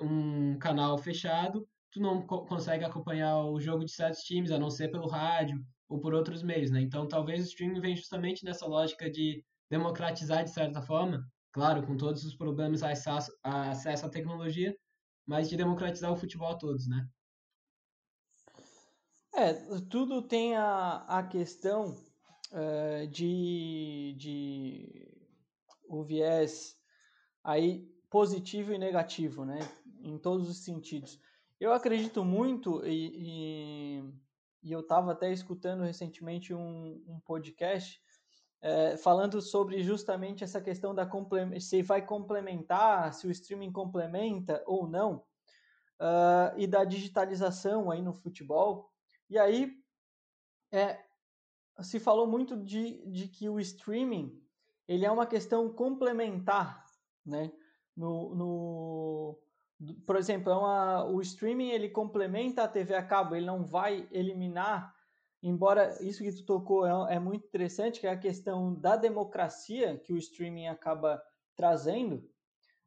um 0.00 0.58
canal 0.58 0.96
fechado, 0.98 1.66
tu 1.90 2.00
não 2.00 2.26
co 2.26 2.44
consegue 2.46 2.84
acompanhar 2.84 3.44
o 3.44 3.60
jogo 3.60 3.84
de 3.84 3.92
certos 3.92 4.22
times, 4.22 4.50
a 4.50 4.58
não 4.58 4.70
ser 4.70 4.90
pelo 4.90 5.06
rádio 5.06 5.60
ou 5.88 6.00
por 6.00 6.14
outros 6.14 6.42
meios, 6.42 6.70
né? 6.70 6.80
Então, 6.80 7.06
talvez 7.06 7.42
o 7.42 7.48
streaming 7.48 7.80
venha 7.80 7.96
justamente 7.96 8.44
nessa 8.44 8.66
lógica 8.66 9.10
de 9.10 9.44
democratizar 9.70 10.42
de 10.44 10.50
certa 10.50 10.80
forma, 10.82 11.22
claro, 11.52 11.86
com 11.86 11.96
todos 11.96 12.24
os 12.24 12.34
problemas 12.36 12.82
a 12.82 12.90
acesso, 12.90 13.30
a 13.42 13.70
acesso 13.70 14.06
à 14.06 14.08
tecnologia, 14.10 14.74
mas 15.26 15.48
de 15.48 15.56
democratizar 15.56 16.10
o 16.12 16.16
futebol 16.16 16.48
a 16.48 16.56
todos, 16.56 16.88
né? 16.88 17.06
É, 19.34 19.54
tudo 19.88 20.22
tem 20.22 20.56
a, 20.56 21.04
a 21.08 21.22
questão 21.22 21.96
uh, 22.52 23.06
de, 23.08 24.14
de 24.18 25.08
o 25.88 26.02
viés 26.02 26.76
aí 27.42 27.90
positivo 28.10 28.72
e 28.72 28.78
negativo, 28.78 29.44
né? 29.44 29.58
Em 30.02 30.18
todos 30.18 30.48
os 30.48 30.58
sentidos. 30.64 31.18
Eu 31.58 31.72
acredito 31.72 32.24
muito 32.24 32.84
e, 32.84 34.00
e, 34.02 34.14
e 34.64 34.72
eu 34.72 34.80
estava 34.80 35.12
até 35.12 35.32
escutando 35.32 35.82
recentemente 35.82 36.52
um, 36.52 37.02
um 37.06 37.20
podcast 37.20 38.02
é, 38.62 38.96
falando 38.96 39.42
sobre 39.42 39.82
justamente 39.82 40.44
essa 40.44 40.60
questão 40.60 40.94
da 40.94 41.08
se 41.60 41.82
vai 41.82 42.00
complementar, 42.00 43.12
se 43.12 43.26
o 43.26 43.30
streaming 43.30 43.72
complementa 43.72 44.62
ou 44.66 44.86
não, 44.86 45.24
uh, 46.00 46.56
e 46.56 46.66
da 46.66 46.84
digitalização 46.84 47.90
aí 47.90 48.00
no 48.00 48.14
futebol. 48.14 48.91
E 49.32 49.38
aí 49.38 49.74
é, 50.70 51.02
se 51.80 51.98
falou 51.98 52.26
muito 52.26 52.54
de, 52.54 53.02
de 53.10 53.28
que 53.28 53.48
o 53.48 53.58
streaming 53.58 54.38
ele 54.86 55.06
é 55.06 55.10
uma 55.10 55.26
questão 55.26 55.72
complementar, 55.72 56.84
né? 57.24 57.50
No, 57.96 58.34
no, 58.34 59.38
por 60.04 60.16
exemplo, 60.16 60.52
é 60.52 60.54
uma, 60.54 61.04
o 61.06 61.22
streaming 61.22 61.70
ele 61.70 61.88
complementa 61.88 62.62
a 62.62 62.68
TV 62.68 62.94
a 62.94 63.02
cabo, 63.02 63.34
ele 63.34 63.46
não 63.46 63.64
vai 63.64 64.06
eliminar, 64.10 64.94
embora 65.42 65.96
isso 66.02 66.22
que 66.22 66.32
tu 66.32 66.44
tocou 66.44 66.86
é, 66.86 67.14
é 67.14 67.18
muito 67.18 67.46
interessante, 67.46 68.00
que 68.00 68.06
é 68.06 68.10
a 68.10 68.18
questão 68.18 68.74
da 68.74 68.96
democracia 68.96 69.96
que 69.96 70.12
o 70.12 70.18
streaming 70.18 70.66
acaba 70.66 71.22
trazendo, 71.56 72.16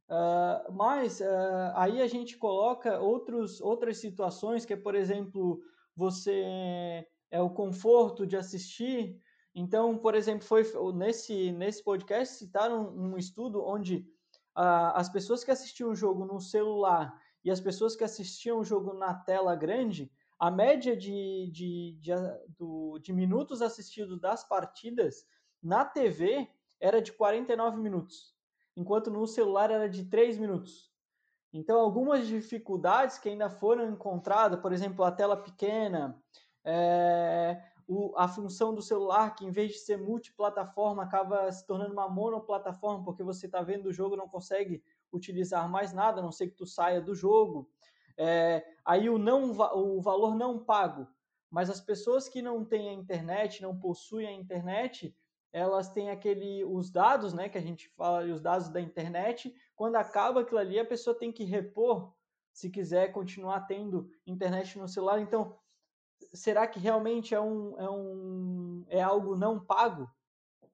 uh, 0.10 0.72
mas 0.72 1.22
uh, 1.22 1.74
aí 1.74 2.04
a 2.04 2.08
gente 2.08 2.38
coloca 2.38 3.00
outros, 3.00 3.60
outras 3.62 3.98
situações, 3.98 4.64
que 4.64 4.74
é, 4.74 4.78
por 4.78 4.94
exemplo, 4.94 5.64
você 5.96 7.08
é 7.32 7.42
o 7.42 7.50
conforto 7.50 8.26
de 8.26 8.36
assistir. 8.36 9.20
Então, 9.54 9.98
por 9.98 10.16
exemplo, 10.16 10.46
foi 10.46 10.64
nesse 10.94 11.52
nesse 11.52 11.84
podcast 11.84 12.36
citaram 12.36 12.90
um 12.96 13.18
estudo 13.18 13.64
onde 13.66 14.06
ah, 14.54 15.00
as 15.00 15.10
pessoas 15.10 15.44
que 15.44 15.52
assistiam 15.52 15.92
o 15.92 15.96
jogo 15.96 16.26
no 16.26 16.40
celular 16.40 17.18
e 17.44 17.52
as 17.52 17.60
pessoas 17.60 17.96
que 17.96 18.04
assistiam 18.04 18.60
o 18.60 18.64
jogo 18.64 18.94
na 18.94 19.14
tela 19.14 19.56
grande, 19.56 20.12
a 20.40 20.50
média 20.50 20.98
de, 20.98 21.50
de, 21.52 21.98
de, 22.00 22.12
do, 22.58 23.00
de 23.00 23.14
minutos 23.14 23.62
assistidos 23.62 24.20
das 24.20 24.48
partidas 24.48 25.26
na 25.62 25.86
TV 25.86 26.50
era 26.80 27.02
de 27.02 27.14
49 27.14 27.78
minutos, 27.78 28.36
enquanto 28.76 29.10
no 29.10 29.26
celular 29.28 29.72
era 29.72 29.88
de 29.88 30.06
3 30.06 30.38
minutos. 30.38 30.92
Então, 31.58 31.80
algumas 31.80 32.28
dificuldades 32.28 33.18
que 33.18 33.30
ainda 33.30 33.50
foram 33.50 33.90
encontradas, 33.90 34.60
por 34.60 34.74
exemplo, 34.74 35.06
a 35.06 35.12
tela 35.12 35.38
pequena, 35.38 36.22
é, 36.66 37.62
o, 37.88 38.14
a 38.18 38.28
função 38.28 38.76
do 38.76 38.82
celular, 38.82 39.34
que 39.34 39.46
em 39.46 39.52
vez 39.52 39.72
de 39.72 39.80
ser 39.80 39.98
multiplataforma, 39.98 41.04
acaba 41.04 41.50
se 41.54 41.66
tornando 41.66 41.94
uma 41.94 42.10
monoplataforma, 42.10 43.06
porque 43.06 43.24
você 43.24 43.46
está 43.46 43.62
vendo 43.62 43.86
o 43.86 43.94
jogo 43.94 44.18
não 44.18 44.28
consegue 44.28 44.84
utilizar 45.14 45.70
mais 45.70 45.94
nada, 45.94 46.20
a 46.20 46.24
não 46.24 46.32
ser 46.32 46.48
que 46.50 46.58
tu 46.58 46.66
saia 46.66 47.00
do 47.00 47.16
jogo. 47.16 47.70
É, 48.18 48.66
aí 48.84 49.10
o, 49.10 49.18
não, 49.18 49.52
o 49.52 50.02
valor 50.02 50.36
não 50.36 50.60
pago, 50.60 51.08
mas 51.50 51.70
as 51.70 51.80
pessoas 51.80 52.28
que 52.28 52.42
não 52.42 52.66
têm 52.66 52.90
a 52.90 52.94
internet, 52.94 53.62
não 53.62 53.80
possuem 53.80 54.28
a 54.28 54.34
internet, 54.34 55.16
elas 55.54 55.90
têm 55.90 56.10
aquele 56.10 56.66
os 56.66 56.92
dados, 56.92 57.34
né, 57.34 57.48
que 57.48 57.58
a 57.58 57.62
gente 57.62 57.88
fala, 57.96 58.26
os 58.26 58.42
dados 58.42 58.68
da 58.68 58.82
internet, 58.82 59.56
quando 59.76 59.96
acaba 59.96 60.42
aquilo 60.42 60.60
ali, 60.60 60.80
a 60.80 60.86
pessoa 60.86 61.18
tem 61.18 61.32
que 61.32 61.44
repor 61.44 62.14
se 62.52 62.70
quiser 62.70 63.12
continuar 63.12 63.62
tendo 63.62 64.10
internet 64.26 64.78
no 64.80 64.88
celular. 64.88 65.20
Então, 65.20 65.58
será 66.34 66.66
que 66.68 66.80
realmente 66.80 67.36
é 67.36 67.40
um 67.40 67.78
é, 67.80 67.90
um, 67.90 68.86
é 68.88 69.02
algo 69.02 69.36
não 69.36 69.60
pago, 69.60 70.10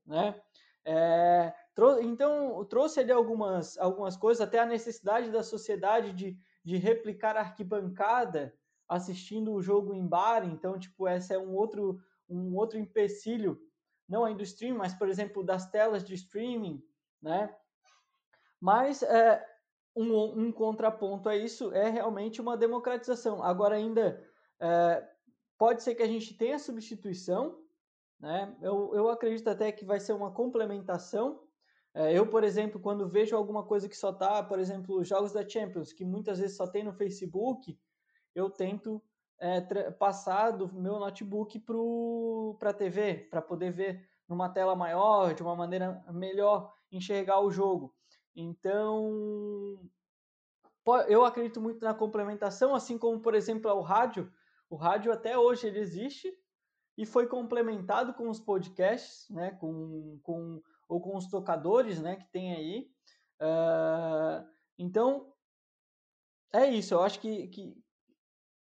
né? 0.06 0.42
É, 0.84 1.54
então, 2.02 2.64
trouxe 2.66 3.00
ali 3.00 3.12
algumas, 3.12 3.78
algumas 3.78 4.18
coisas, 4.18 4.42
até 4.42 4.60
a 4.60 4.66
necessidade 4.66 5.32
da 5.32 5.44
sociedade 5.44 6.12
de, 6.14 6.38
de 6.64 6.78
replicar 6.78 7.36
a 7.38 7.42
arquibancada 7.42 8.54
assistindo 8.88 9.54
o 9.54 9.62
jogo 9.62 9.94
em 9.94 10.06
bar. 10.06 10.44
Então, 10.46 10.78
tipo, 10.78 11.08
esse 11.08 11.34
é 11.34 11.40
um 11.40 11.56
outro, 11.56 12.00
um 12.28 12.56
outro 12.56 12.78
empecilho, 12.78 13.60
não 14.08 14.26
ainda 14.26 14.40
do 14.40 14.44
streaming, 14.44 14.78
mas, 14.78 14.94
por 14.94 15.08
exemplo, 15.08 15.44
das 15.44 15.70
telas 15.70 16.04
de 16.04 16.14
streaming, 16.14 16.84
né? 17.22 17.56
Mas 18.62 19.02
é, 19.02 19.44
um, 19.96 20.46
um 20.46 20.52
contraponto 20.52 21.28
a 21.28 21.36
isso 21.36 21.74
é 21.74 21.90
realmente 21.90 22.40
uma 22.40 22.56
democratização. 22.56 23.44
Agora, 23.44 23.76
ainda 23.76 24.24
é, 24.60 25.04
pode 25.58 25.82
ser 25.82 25.96
que 25.96 26.04
a 26.04 26.08
gente 26.08 26.38
tenha 26.38 26.60
substituição, 26.60 27.60
né? 28.20 28.56
Eu, 28.62 28.94
eu 28.94 29.10
acredito 29.10 29.50
até 29.50 29.72
que 29.72 29.84
vai 29.84 30.00
ser 30.00 30.14
uma 30.14 30.32
complementação. 30.32 31.42
É, 31.94 32.18
eu, 32.18 32.28
por 32.28 32.44
exemplo, 32.44 32.80
quando 32.80 33.10
vejo 33.10 33.36
alguma 33.36 33.66
coisa 33.66 33.90
que 33.90 33.98
só 33.98 34.14
tá, 34.14 34.44
por 34.44 34.60
exemplo, 34.60 35.04
jogos 35.04 35.34
da 35.34 35.48
Champions, 35.48 35.92
que 35.92 36.06
muitas 36.06 36.38
vezes 36.40 36.56
só 36.56 36.68
tem 36.68 36.84
no 36.84 36.94
Facebook, 36.94 37.78
eu 38.36 38.50
tento 38.50 39.02
é, 39.40 39.60
passar 39.92 40.52
do 40.52 40.72
meu 40.72 41.00
notebook 41.00 41.60
para 42.60 42.70
a 42.70 42.74
TV, 42.74 43.28
para 43.30 43.42
poder 43.42 43.72
ver 43.72 44.08
numa 44.30 44.48
tela 44.48 44.76
maior, 44.76 45.34
de 45.34 45.42
uma 45.42 45.56
maneira 45.56 46.06
melhor, 46.12 46.72
enxergar 46.92 47.42
o 47.42 47.52
jogo. 47.52 47.94
Então, 48.36 49.80
eu 51.08 51.26
acredito 51.26 51.62
muito 51.62 51.84
na 51.84 51.94
complementação, 51.94 52.74
assim 52.74 52.98
como, 52.98 53.20
por 53.20 53.36
exemplo, 53.36 53.72
o 53.72 53.82
rádio. 53.82 54.32
O 54.70 54.76
rádio 54.76 55.12
até 55.12 55.38
hoje 55.38 55.68
ele 55.68 55.80
existe, 55.80 56.34
e 56.98 57.06
foi 57.06 57.28
complementado 57.28 58.14
com 58.14 58.30
os 58.30 58.40
podcasts, 58.40 59.30
né, 59.30 59.52
com, 59.52 60.20
com, 60.24 60.62
ou 60.88 61.02
com 61.02 61.16
os 61.16 61.28
tocadores 61.28 62.02
né, 62.02 62.16
que 62.16 62.26
tem 62.26 62.54
aí. 62.54 62.92
Uh, 63.42 64.48
então, 64.78 65.34
é 66.54 66.68
isso. 66.68 66.94
Eu 66.94 67.02
acho 67.02 67.20
que, 67.20 67.48
que, 67.48 67.84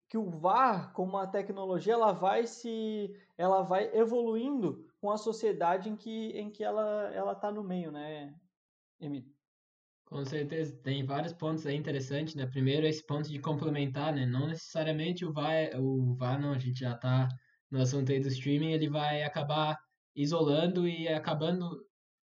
que 0.09 0.19
o 0.19 0.31
VAR, 0.31 0.93
como 0.93 1.13
uma 1.13 1.27
tecnologia, 1.27 1.95
ela 1.95 2.13
vai 2.13 2.47
se 2.47 3.15
ela 3.37 3.63
vai 3.63 3.91
evoluindo 3.97 4.87
com 5.01 5.11
a 5.11 5.17
sociedade 5.17 5.89
em 5.89 5.97
que, 5.97 6.31
em 6.39 6.51
que 6.51 6.63
ela 6.63 7.11
ela 7.13 7.33
está 7.33 7.51
no 7.51 7.65
meio, 7.65 7.91
né, 7.91 8.39
Emílio? 9.01 9.32
Com 10.13 10.27
certeza, 10.27 10.77
tem 10.83 11.07
vários 11.07 11.33
pontos 11.33 11.67
aí 11.67 11.75
interessantes, 11.75 12.35
né? 12.35 12.47
Primeiro, 12.47 12.87
esse 12.87 13.03
ponto 13.07 13.31
de 13.31 13.39
complementar, 13.39 14.15
né? 14.15 14.27
Não 14.27 14.47
necessariamente 14.47 15.25
o 15.25 15.33
VAR, 15.33 15.71
o 15.81 16.15
VAR 16.15 16.39
não, 16.39 16.53
a 16.53 16.59
gente 16.59 16.81
já 16.81 16.93
está 16.93 17.27
no 17.71 17.81
assunto 17.81 18.13
aí 18.13 18.21
do 18.21 18.29
streaming, 18.29 18.73
ele 18.73 18.91
vai 18.91 19.23
acabar 19.23 19.75
isolando 20.15 20.87
e 20.87 21.09
acabando 21.09 21.67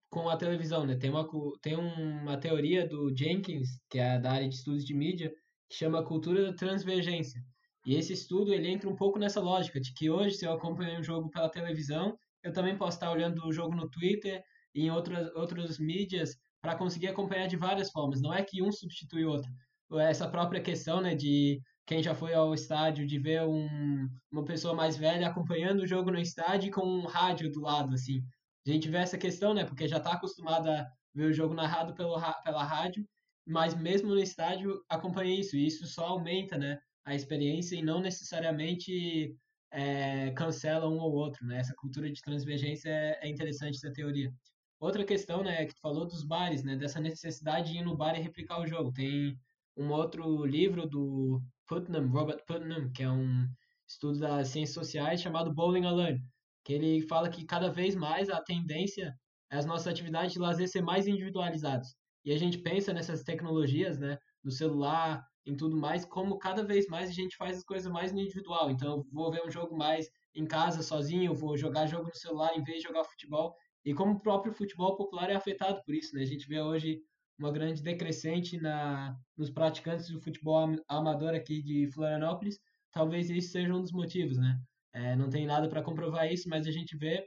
com 0.07 0.29
a 0.29 0.37
televisão, 0.37 0.85
né? 0.85 0.97
Tem 0.97 1.09
uma, 1.09 1.27
tem 1.63 1.75
uma 1.77 2.37
teoria 2.39 2.87
do 2.87 3.11
Jenkins, 3.17 3.67
que 3.89 3.97
é 3.97 4.19
da 4.19 4.33
área 4.33 4.47
de 4.47 4.53
estudos 4.53 4.85
de 4.85 4.93
mídia, 4.93 5.31
que 5.67 5.75
chama 5.75 6.05
cultura 6.05 6.43
da 6.43 6.53
transvergência. 6.53 7.41
E 7.87 7.95
esse 7.95 8.13
estudo, 8.13 8.53
ele 8.53 8.69
entra 8.69 8.87
um 8.87 8.95
pouco 8.95 9.17
nessa 9.17 9.41
lógica 9.41 9.79
de 9.81 9.91
que 9.95 10.11
hoje, 10.11 10.35
se 10.35 10.45
eu 10.45 10.53
acompanho 10.53 10.99
um 10.99 11.03
jogo 11.03 11.27
pela 11.31 11.49
televisão, 11.49 12.15
eu 12.43 12.53
também 12.53 12.77
posso 12.77 12.97
estar 12.97 13.11
olhando 13.11 13.43
o 13.43 13.51
jogo 13.51 13.75
no 13.75 13.89
Twitter 13.89 14.43
em 14.75 14.91
outras, 14.91 15.33
outras 15.35 15.79
mídias 15.79 16.37
para 16.61 16.75
conseguir 16.75 17.07
acompanhar 17.07 17.47
de 17.47 17.55
várias 17.55 17.91
formas. 17.91 18.21
Não 18.21 18.33
é 18.33 18.43
que 18.43 18.61
um 18.61 18.71
substitui 18.71 19.25
o 19.25 19.29
outro. 19.29 19.51
Essa 19.99 20.27
própria 20.27 20.61
questão 20.61 21.01
né, 21.01 21.15
de 21.15 21.61
quem 21.85 22.03
já 22.03 22.13
foi 22.13 22.33
ao 22.33 22.53
estádio 22.53 23.07
de 23.07 23.17
ver 23.17 23.41
um, 23.43 24.07
uma 24.31 24.45
pessoa 24.45 24.75
mais 24.75 24.95
velha 24.95 25.27
acompanhando 25.27 25.81
o 25.81 25.87
jogo 25.87 26.11
no 26.11 26.19
estádio 26.19 26.71
com 26.71 26.85
um 26.85 27.07
rádio 27.07 27.51
do 27.51 27.61
lado, 27.61 27.95
assim. 27.95 28.21
A 28.67 28.71
gente 28.71 28.87
vê 28.89 28.97
essa 28.97 29.17
questão, 29.17 29.53
né? 29.55 29.65
Porque 29.65 29.87
já 29.87 29.97
está 29.97 30.13
acostumado 30.13 30.69
a 30.69 30.87
ver 31.15 31.25
o 31.25 31.33
jogo 31.33 31.55
narrado 31.55 31.95
pelo, 31.95 32.15
pela 32.43 32.63
rádio, 32.63 33.03
mas 33.43 33.73
mesmo 33.73 34.09
no 34.09 34.19
estádio 34.19 34.79
acompanha 34.87 35.39
isso, 35.39 35.55
e 35.55 35.65
isso 35.65 35.87
só 35.87 36.05
aumenta, 36.05 36.57
né? 36.57 36.77
A 37.03 37.15
experiência 37.15 37.75
e 37.75 37.81
não 37.81 37.99
necessariamente 37.99 39.35
é, 39.71 40.29
cancela 40.31 40.87
um 40.87 40.99
ou 40.99 41.11
outro, 41.13 41.43
né? 41.47 41.57
Essa 41.57 41.73
cultura 41.75 42.11
de 42.11 42.21
transvergência 42.21 42.89
é, 42.89 43.19
é 43.23 43.27
interessante 43.27 43.77
essa 43.77 43.91
teoria. 43.91 44.31
Outra 44.79 45.03
questão, 45.03 45.43
né, 45.43 45.65
que 45.65 45.75
tu 45.75 45.81
falou 45.81 46.05
dos 46.07 46.23
bares, 46.23 46.63
né, 46.63 46.75
dessa 46.75 46.99
necessidade 46.99 47.71
de 47.71 47.79
ir 47.79 47.83
no 47.83 47.97
bar 47.97 48.17
e 48.17 48.21
replicar 48.21 48.61
o 48.61 48.67
jogo. 48.67 48.93
Tem 48.93 49.37
um 49.75 49.89
outro 49.91 50.45
livro 50.45 50.87
do 50.87 51.41
Putnam, 51.67 52.07
Robert 52.09 52.43
Putnam, 52.45 52.91
que 52.91 53.03
é 53.03 53.09
um 53.11 53.47
estudo 53.87 54.19
das 54.19 54.47
ciências 54.49 54.73
sociais 54.75 55.21
chamado 55.21 55.53
Bowling 55.53 55.85
Alone, 55.85 56.21
que 56.63 56.73
ele 56.73 57.01
fala 57.01 57.29
que 57.29 57.45
cada 57.45 57.69
vez 57.69 57.95
mais 57.95 58.29
a 58.29 58.41
tendência 58.41 59.13
é 59.51 59.57
as 59.57 59.65
nossas 59.65 59.87
atividades 59.87 60.33
de 60.33 60.39
lazer 60.39 60.67
ser 60.69 60.81
mais 60.81 61.07
individualizadas. 61.07 61.95
E 62.23 62.31
a 62.31 62.37
gente 62.37 62.57
pensa 62.59 62.93
nessas 62.93 63.23
tecnologias, 63.23 63.97
né, 63.99 64.17
no 64.43 64.51
celular, 64.51 65.25
em 65.45 65.55
tudo 65.55 65.75
mais, 65.75 66.05
como 66.05 66.37
cada 66.37 66.63
vez 66.63 66.87
mais 66.87 67.09
a 67.09 67.13
gente 67.13 67.35
faz 67.35 67.57
as 67.57 67.63
coisas 67.63 67.91
mais 67.91 68.11
no 68.11 68.19
individual. 68.19 68.69
Então, 68.69 68.97
eu 68.97 69.05
vou 69.11 69.31
ver 69.31 69.43
um 69.45 69.49
jogo 69.51 69.75
mais 69.75 70.09
em 70.35 70.45
casa, 70.45 70.83
sozinho, 70.83 71.33
vou 71.33 71.57
jogar 71.57 71.87
jogo 71.87 72.07
no 72.07 72.15
celular 72.15 72.55
em 72.55 72.63
vez 72.63 72.77
de 72.77 72.87
jogar 72.87 73.03
futebol. 73.03 73.55
E 73.85 73.93
como 73.93 74.13
o 74.13 74.19
próprio 74.19 74.53
futebol 74.53 74.95
popular 74.95 75.29
é 75.29 75.35
afetado 75.35 75.81
por 75.83 75.95
isso, 75.95 76.15
né? 76.15 76.21
A 76.21 76.25
gente 76.25 76.47
vê 76.47 76.61
hoje 76.61 77.01
uma 77.37 77.51
grande 77.51 77.81
decrescente 77.81 78.59
na, 78.59 79.17
nos 79.37 79.49
praticantes 79.49 80.09
do 80.09 80.21
futebol 80.21 80.75
amador 80.87 81.33
aqui 81.33 81.61
de 81.61 81.89
Florianópolis, 81.91 82.59
talvez 82.91 83.29
isso 83.29 83.51
seja 83.51 83.73
um 83.73 83.81
dos 83.81 83.93
motivos, 83.93 84.37
né? 84.37 84.59
É, 84.93 85.15
não 85.15 85.29
tem 85.29 85.45
nada 85.45 85.69
para 85.69 85.81
comprovar 85.81 86.31
isso, 86.31 86.49
mas 86.49 86.67
a 86.67 86.71
gente 86.71 86.97
vê 86.97 87.25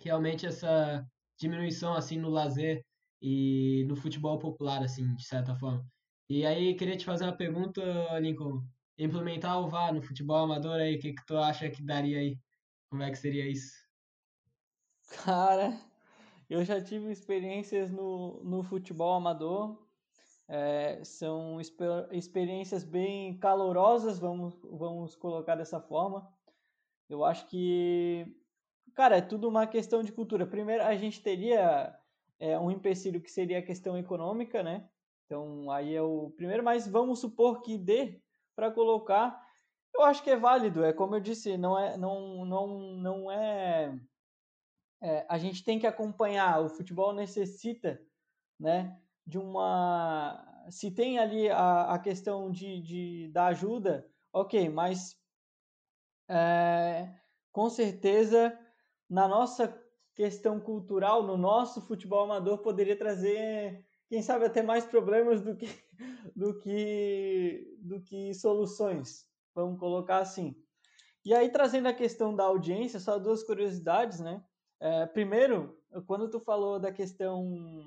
realmente 0.00 0.46
essa 0.46 1.06
diminuição 1.38 1.94
assim 1.94 2.18
no 2.18 2.28
lazer 2.28 2.84
e 3.22 3.84
no 3.88 3.96
futebol 3.96 4.38
popular, 4.38 4.82
assim, 4.82 5.14
de 5.14 5.24
certa 5.24 5.54
forma. 5.56 5.86
E 6.28 6.44
aí 6.46 6.74
queria 6.74 6.96
te 6.96 7.04
fazer 7.04 7.24
uma 7.24 7.36
pergunta, 7.36 7.82
Lincoln. 8.20 8.62
Implementar 8.98 9.58
o 9.58 9.68
VAR 9.68 9.94
no 9.94 10.02
futebol 10.02 10.36
amador 10.36 10.80
aí, 10.80 10.96
o 10.96 10.98
que, 11.00 11.14
que 11.14 11.26
tu 11.26 11.36
acha 11.38 11.70
que 11.70 11.82
daria 11.82 12.18
aí? 12.18 12.38
Como 12.90 13.02
é 13.02 13.10
que 13.10 13.16
seria 13.16 13.48
isso? 13.48 13.72
Cara, 15.10 15.76
eu 16.48 16.64
já 16.64 16.80
tive 16.82 17.10
experiências 17.10 17.90
no, 17.90 18.42
no 18.44 18.62
futebol 18.62 19.12
amador. 19.14 19.76
É, 20.48 21.04
são 21.04 21.60
exper 21.60 22.08
experiências 22.12 22.82
bem 22.84 23.36
calorosas, 23.38 24.18
vamos, 24.18 24.54
vamos 24.62 25.14
colocar 25.16 25.56
dessa 25.56 25.80
forma. 25.80 26.32
Eu 27.08 27.24
acho 27.24 27.46
que, 27.48 28.26
cara, 28.94 29.16
é 29.18 29.20
tudo 29.20 29.48
uma 29.48 29.66
questão 29.66 30.02
de 30.02 30.12
cultura. 30.12 30.46
Primeiro, 30.46 30.84
a 30.84 30.96
gente 30.96 31.20
teria 31.22 31.96
é, 32.38 32.58
um 32.58 32.70
empecilho 32.70 33.20
que 33.20 33.30
seria 33.30 33.58
a 33.58 33.62
questão 33.62 33.98
econômica, 33.98 34.62
né? 34.62 34.88
Então, 35.26 35.70
aí 35.70 35.94
é 35.94 36.02
o 36.02 36.30
primeiro, 36.36 36.64
mas 36.64 36.86
vamos 36.88 37.20
supor 37.20 37.62
que 37.62 37.76
dê 37.76 38.20
para 38.56 38.70
colocar. 38.70 39.44
Eu 39.94 40.02
acho 40.02 40.22
que 40.22 40.30
é 40.30 40.36
válido, 40.36 40.84
é 40.84 40.92
como 40.92 41.16
eu 41.16 41.20
disse, 41.20 41.56
não 41.56 41.78
é, 41.78 41.96
não, 41.96 42.44
não, 42.44 42.78
não 42.96 43.30
é 43.30 43.98
é, 45.00 45.26
a 45.28 45.38
gente 45.38 45.64
tem 45.64 45.78
que 45.78 45.86
acompanhar. 45.86 46.60
O 46.60 46.68
futebol 46.68 47.12
necessita, 47.12 48.00
né, 48.58 49.00
de 49.26 49.38
uma. 49.38 50.46
Se 50.68 50.90
tem 50.90 51.18
ali 51.18 51.48
a, 51.48 51.94
a 51.94 51.98
questão 51.98 52.50
de, 52.50 52.80
de 52.80 53.28
da 53.32 53.46
ajuda, 53.46 54.06
ok, 54.32 54.68
mas 54.68 55.16
é, 56.28 57.12
com 57.50 57.68
certeza 57.68 58.56
na 59.08 59.26
nossa 59.26 59.76
questão 60.14 60.60
cultural, 60.60 61.22
no 61.22 61.36
nosso 61.36 61.80
futebol 61.80 62.24
amador, 62.24 62.58
poderia 62.58 62.96
trazer, 62.96 63.84
quem 64.08 64.22
sabe, 64.22 64.44
até 64.44 64.62
mais 64.62 64.84
problemas 64.84 65.40
do 65.40 65.56
que, 65.56 65.66
do 66.36 66.58
que, 66.60 67.76
do 67.80 68.00
que 68.00 68.32
soluções. 68.34 69.26
Vamos 69.54 69.80
colocar 69.80 70.18
assim. 70.18 70.54
E 71.24 71.34
aí, 71.34 71.50
trazendo 71.50 71.88
a 71.88 71.92
questão 71.92 72.34
da 72.34 72.44
audiência, 72.44 73.00
só 73.00 73.18
duas 73.18 73.42
curiosidades, 73.42 74.20
né? 74.20 74.42
É, 74.80 75.04
primeiro, 75.04 75.78
quando 76.06 76.30
tu 76.30 76.40
falou 76.40 76.78
da 76.78 76.90
questão 76.90 77.84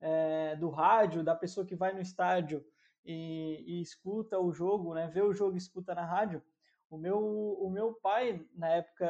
é, 0.00 0.56
do 0.56 0.68
rádio, 0.70 1.22
da 1.22 1.36
pessoa 1.36 1.64
que 1.64 1.76
vai 1.76 1.92
no 1.92 2.00
estádio 2.00 2.64
e, 3.04 3.64
e, 3.64 3.80
escuta 3.80 4.40
o 4.40 4.52
jogo, 4.52 4.92
né, 4.92 5.06
vê 5.06 5.22
o 5.22 5.32
jogo 5.32 5.54
e 5.54 5.58
escuta 5.58 5.94
na 5.94 6.04
rádio, 6.04 6.42
o 6.90 6.98
meu, 6.98 7.18
o 7.18 7.70
meu 7.70 7.94
pai, 7.94 8.44
na 8.54 8.68
época, 8.68 9.06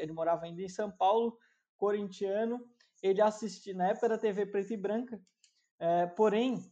ele 0.00 0.12
morava 0.12 0.44
ainda 0.44 0.60
em 0.60 0.68
São 0.68 0.90
Paulo, 0.90 1.38
corintiano, 1.76 2.60
ele 3.00 3.20
assistia, 3.20 3.72
na 3.72 3.88
época 3.88 4.08
da 4.08 4.18
TV 4.18 4.44
preta 4.44 4.74
e 4.74 4.76
branca, 4.76 5.20
é, 5.78 6.06
porém, 6.06 6.70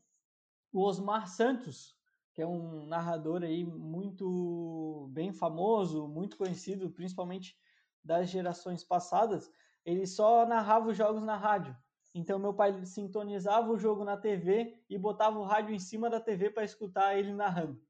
o 0.72 0.82
Osmar 0.82 1.28
Santos, 1.28 1.96
que 2.34 2.42
é 2.42 2.46
um 2.46 2.86
narrador 2.86 3.42
aí 3.42 3.64
muito 3.64 5.08
bem 5.12 5.32
famoso, 5.32 6.08
muito 6.08 6.36
conhecido, 6.36 6.90
principalmente 6.90 7.56
das 8.04 8.28
gerações 8.28 8.84
passadas, 8.84 9.50
ele 9.84 10.06
só 10.06 10.46
narrava 10.46 10.88
os 10.88 10.96
jogos 10.96 11.22
na 11.22 11.36
rádio. 11.36 11.76
Então 12.14 12.38
meu 12.38 12.52
pai 12.52 12.84
sintonizava 12.84 13.70
o 13.70 13.78
jogo 13.78 14.04
na 14.04 14.16
TV 14.16 14.76
e 14.88 14.98
botava 14.98 15.38
o 15.38 15.44
rádio 15.44 15.74
em 15.74 15.78
cima 15.78 16.10
da 16.10 16.20
TV 16.20 16.50
para 16.50 16.64
escutar 16.64 17.16
ele 17.16 17.32
narrando. 17.32 17.80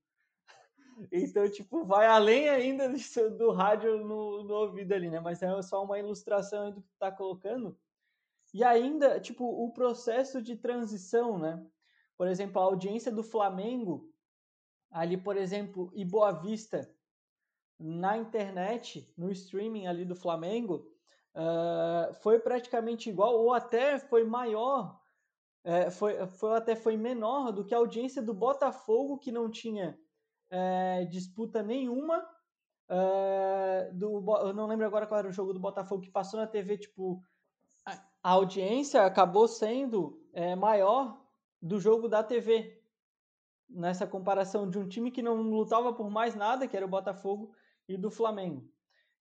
Então, 1.11 1.49
tipo, 1.49 1.83
vai 1.83 2.07
além 2.07 2.51
ainda 2.51 2.87
do, 2.87 2.99
do 3.39 3.53
rádio 3.53 4.05
no, 4.05 4.45
no, 4.45 4.55
ouvido 4.55 4.93
ali, 4.93 5.09
né? 5.09 5.19
Mas 5.19 5.43
é 5.43 5.63
só 5.63 5.83
uma 5.83 5.99
ilustração 5.99 6.71
do 6.71 6.83
que 6.83 6.93
tá 6.99 7.11
colocando. 7.11 7.75
E 8.53 8.63
ainda, 8.63 9.19
tipo, 9.19 9.45
o 9.45 9.73
processo 9.73 10.43
de 10.43 10.57
transição, 10.57 11.39
né? 11.39 11.65
Por 12.19 12.29
exemplo, 12.29 12.61
a 12.61 12.65
audiência 12.65 13.11
do 13.11 13.23
Flamengo, 13.23 14.13
ali, 14.91 15.17
por 15.17 15.39
exemplo, 15.39 15.91
e 15.95 16.05
Boa 16.05 16.33
Vista, 16.33 16.95
na 17.79 18.19
internet, 18.19 19.11
no 19.17 19.31
streaming 19.31 19.87
ali 19.87 20.05
do 20.05 20.15
Flamengo, 20.15 20.87
uh, 21.35 22.13
foi 22.15 22.39
praticamente 22.39 23.09
igual, 23.09 23.35
ou 23.35 23.53
até 23.53 23.99
foi 23.99 24.25
maior, 24.25 25.01
é, 25.63 25.91
foi, 25.91 26.27
foi 26.27 26.57
até 26.57 26.75
foi 26.75 26.97
menor 26.97 27.53
do 27.53 27.65
que 27.65 27.75
a 27.75 27.79
audiência 27.79 28.23
do 28.23 28.33
Botafogo, 28.33 29.19
que 29.19 29.31
não 29.31 29.51
tinha 29.51 29.99
é, 30.51 31.05
disputa 31.05 31.63
nenhuma. 31.63 32.27
É, 32.89 33.91
do, 33.93 34.25
eu 34.41 34.55
não 34.55 34.67
lembro 34.67 34.87
agora 34.87 35.07
qual 35.07 35.21
era 35.21 35.29
o 35.29 35.33
jogo 35.33 35.53
do 35.53 35.61
Botafogo 35.61 36.03
que 36.03 36.11
passou 36.11 36.41
na 36.41 36.47
TV, 36.47 36.79
tipo, 36.79 37.23
a, 37.87 37.93
a 38.23 38.31
audiência 38.33 39.05
acabou 39.05 39.47
sendo 39.47 40.21
é, 40.33 40.57
maior 40.57 41.23
do 41.61 41.79
jogo 41.79 42.09
da 42.09 42.23
TV. 42.23 42.79
Nessa 43.69 44.07
comparação 44.07 44.69
de 44.69 44.79
um 44.79 44.89
time 44.89 45.13
que 45.13 45.23
não 45.23 45.41
lutava 45.43 45.93
por 45.93 46.11
mais 46.11 46.35
nada, 46.35 46.67
que 46.67 46.77
era 46.77 46.87
o 46.87 46.89
Botafogo, 46.89 47.55
e 47.89 47.97
do 47.97 48.11
Flamengo. 48.11 48.69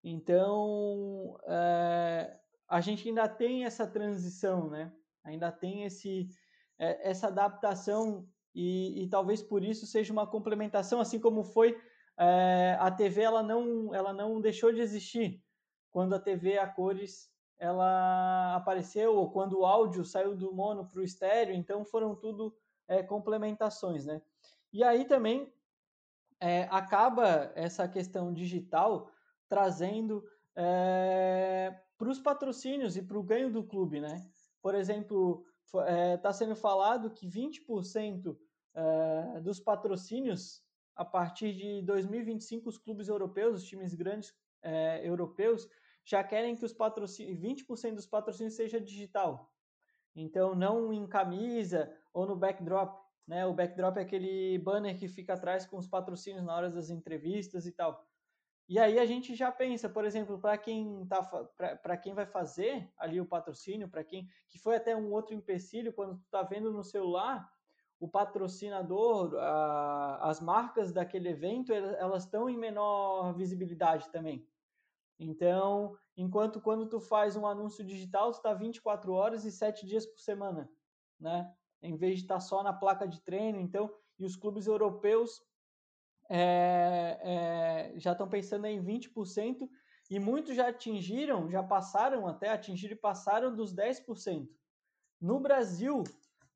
Então, 0.03 1.37
é, 1.45 2.37
a 2.67 2.81
gente 2.81 3.07
ainda 3.07 3.27
tem 3.27 3.65
essa 3.65 3.85
transição, 3.85 4.69
né? 4.69 4.91
Ainda 5.23 5.51
tem 5.51 5.83
esse, 5.83 6.29
é, 6.77 7.09
essa 7.09 7.27
adaptação 7.27 8.27
e, 8.55 9.03
e, 9.03 9.09
talvez 9.09 9.43
por 9.43 9.63
isso 9.63 9.85
seja 9.85 10.13
uma 10.13 10.25
complementação, 10.25 10.99
assim 10.99 11.19
como 11.19 11.43
foi 11.43 11.79
é, 12.17 12.77
a 12.79 12.89
TV, 12.89 13.21
ela 13.21 13.43
não, 13.43 13.93
ela 13.93 14.13
não 14.13 14.39
deixou 14.41 14.71
de 14.71 14.81
existir 14.81 15.43
quando 15.91 16.13
a 16.15 16.19
TV 16.19 16.57
a 16.57 16.67
cores 16.67 17.29
ela 17.57 18.55
apareceu 18.55 19.15
ou 19.15 19.29
quando 19.31 19.59
o 19.59 19.65
áudio 19.65 20.05
saiu 20.05 20.35
do 20.35 20.53
mono 20.53 20.87
para 20.87 21.01
o 21.01 21.03
estéreo, 21.03 21.53
então 21.53 21.83
foram 21.83 22.15
tudo 22.15 22.55
complementações, 23.07 24.05
né? 24.05 24.19
E 24.71 24.81
aí 24.81 25.05
também 25.05 25.53
acaba 26.71 27.51
essa 27.53 27.87
questão 27.87 28.33
digital 28.33 29.11
trazendo 29.49 30.23
é, 30.55 31.75
para 31.97 32.09
os 32.09 32.19
patrocínios 32.19 32.95
e 32.95 33.01
para 33.01 33.17
o 33.17 33.23
ganho 33.23 33.51
do 33.51 33.63
clube, 33.63 33.99
né? 33.99 34.25
Por 34.61 34.75
exemplo, 34.75 35.45
está 35.65 35.89
é, 35.89 36.17
tá 36.17 36.31
sendo 36.31 36.55
falado 36.55 37.11
que 37.11 37.27
20% 37.27 38.37
é, 38.75 39.39
dos 39.41 39.59
patrocínios, 39.59 40.61
a 40.95 41.03
partir 41.03 41.53
de 41.53 41.81
2025, 41.81 42.69
os 42.69 42.77
clubes 42.77 43.07
europeus, 43.07 43.57
os 43.57 43.67
times 43.67 43.93
grandes 43.93 44.33
é, 44.61 45.05
europeus, 45.07 45.67
já 46.03 46.23
querem 46.23 46.55
que 46.55 46.65
os 46.65 46.73
patrocínios, 46.73 47.39
20% 47.39 47.95
dos 47.95 48.05
patrocínios 48.05 48.55
seja 48.55 48.79
digital. 48.79 49.53
Então, 50.15 50.55
não 50.55 50.91
em 50.91 51.07
camisa 51.07 51.93
ou 52.13 52.25
no 52.25 52.35
backdrop. 52.35 52.99
Né? 53.27 53.45
O 53.45 53.53
backdrop 53.53 53.97
é 53.97 54.01
aquele 54.01 54.57
banner 54.57 54.97
que 54.97 55.07
fica 55.07 55.33
atrás 55.33 55.65
com 55.65 55.77
os 55.77 55.87
patrocínios 55.87 56.43
na 56.43 56.55
hora 56.55 56.69
das 56.69 56.89
entrevistas 56.89 57.65
e 57.65 57.71
tal. 57.71 58.03
E 58.69 58.77
aí 58.77 58.99
a 58.99 59.05
gente 59.05 59.33
já 59.33 59.51
pensa, 59.51 59.89
por 59.89 60.05
exemplo, 60.05 60.37
para 60.37 60.55
quem 60.55 61.03
tá 61.07 61.23
para 61.81 61.97
quem 61.97 62.13
vai 62.13 62.27
fazer 62.27 62.87
ali 62.99 63.19
o 63.19 63.25
patrocínio, 63.25 63.89
para 63.89 64.03
quem 64.03 64.29
que 64.47 64.59
foi 64.59 64.75
até 64.75 64.95
um 64.95 65.11
outro 65.11 65.33
empecilho 65.33 65.91
quando 65.91 66.19
tu 66.19 66.27
tá 66.29 66.43
vendo 66.43 66.71
no 66.71 66.83
celular, 66.83 67.51
o 67.99 68.07
patrocinador, 68.07 69.35
a, 69.39 70.29
as 70.29 70.39
marcas 70.39 70.93
daquele 70.93 71.29
evento, 71.29 71.73
elas 71.73 72.25
estão 72.25 72.47
em 72.47 72.55
menor 72.55 73.33
visibilidade 73.33 74.07
também. 74.11 74.47
Então, 75.17 75.97
enquanto 76.15 76.61
quando 76.61 76.85
tu 76.87 76.99
faz 76.99 77.35
um 77.35 77.47
anúncio 77.47 77.83
digital, 77.83 78.31
tu 78.31 78.35
está 78.35 78.53
24 78.53 79.11
horas 79.11 79.45
e 79.45 79.51
7 79.51 79.83
dias 79.83 80.05
por 80.05 80.19
semana, 80.19 80.71
né? 81.19 81.51
Em 81.81 81.97
vez 81.97 82.19
de 82.19 82.25
estar 82.25 82.35
tá 82.35 82.39
só 82.39 82.61
na 82.61 82.71
placa 82.71 83.07
de 83.07 83.19
treino, 83.19 83.59
então, 83.59 83.91
e 84.19 84.25
os 84.25 84.35
clubes 84.35 84.67
europeus 84.67 85.41
é, 86.29 87.19
é, 87.23 87.99
já 87.99 88.11
estão 88.11 88.29
pensando 88.29 88.65
em 88.67 88.83
20% 88.83 89.67
e 90.09 90.19
muitos 90.19 90.55
já 90.55 90.69
atingiram, 90.69 91.49
já 91.49 91.63
passaram 91.63 92.27
até, 92.27 92.49
atingiram 92.49 92.93
e 92.93 92.99
passaram 92.99 93.55
dos 93.55 93.73
10%. 93.75 94.47
No 95.19 95.39
Brasil, 95.39 96.03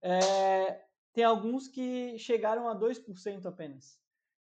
é, 0.02 0.84
tem 1.12 1.24
alguns 1.24 1.68
que 1.68 2.18
chegaram 2.18 2.68
a 2.68 2.76
2% 2.76 3.46
apenas. 3.46 4.00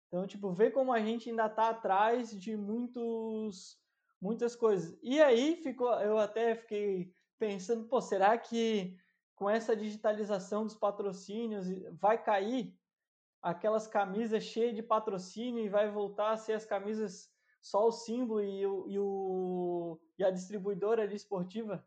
Então, 0.08 0.26
tipo, 0.26 0.52
vê 0.52 0.70
como 0.70 0.92
a 0.92 1.00
gente 1.00 1.30
ainda 1.30 1.46
está 1.46 1.70
atrás 1.70 2.38
de 2.38 2.56
muitos, 2.56 3.78
muitas 4.20 4.54
coisas. 4.54 4.98
E 5.02 5.20
aí 5.20 5.56
ficou, 5.56 5.90
eu 6.00 6.18
até 6.18 6.54
fiquei 6.54 7.14
pensando, 7.38 7.88
pô, 7.88 8.00
será 8.00 8.36
que 8.36 8.96
com 9.34 9.48
essa 9.48 9.74
digitalização 9.74 10.64
dos 10.64 10.76
patrocínios 10.76 11.66
vai 11.98 12.22
cair 12.22 12.78
aquelas 13.42 13.86
camisas 13.86 14.44
cheias 14.44 14.74
de 14.74 14.82
patrocínio 14.82 15.64
e 15.64 15.68
vai 15.68 15.90
voltar 15.90 16.32
a 16.32 16.36
ser 16.36 16.52
as 16.52 16.64
camisas 16.64 17.28
só 17.60 17.86
o 17.86 17.92
símbolo 17.92 18.42
e, 18.42 18.66
o, 18.66 18.88
e, 18.88 18.98
o, 18.98 20.00
e 20.18 20.24
a 20.24 20.30
distribuidora 20.30 21.02
ali 21.02 21.16
esportiva? 21.16 21.84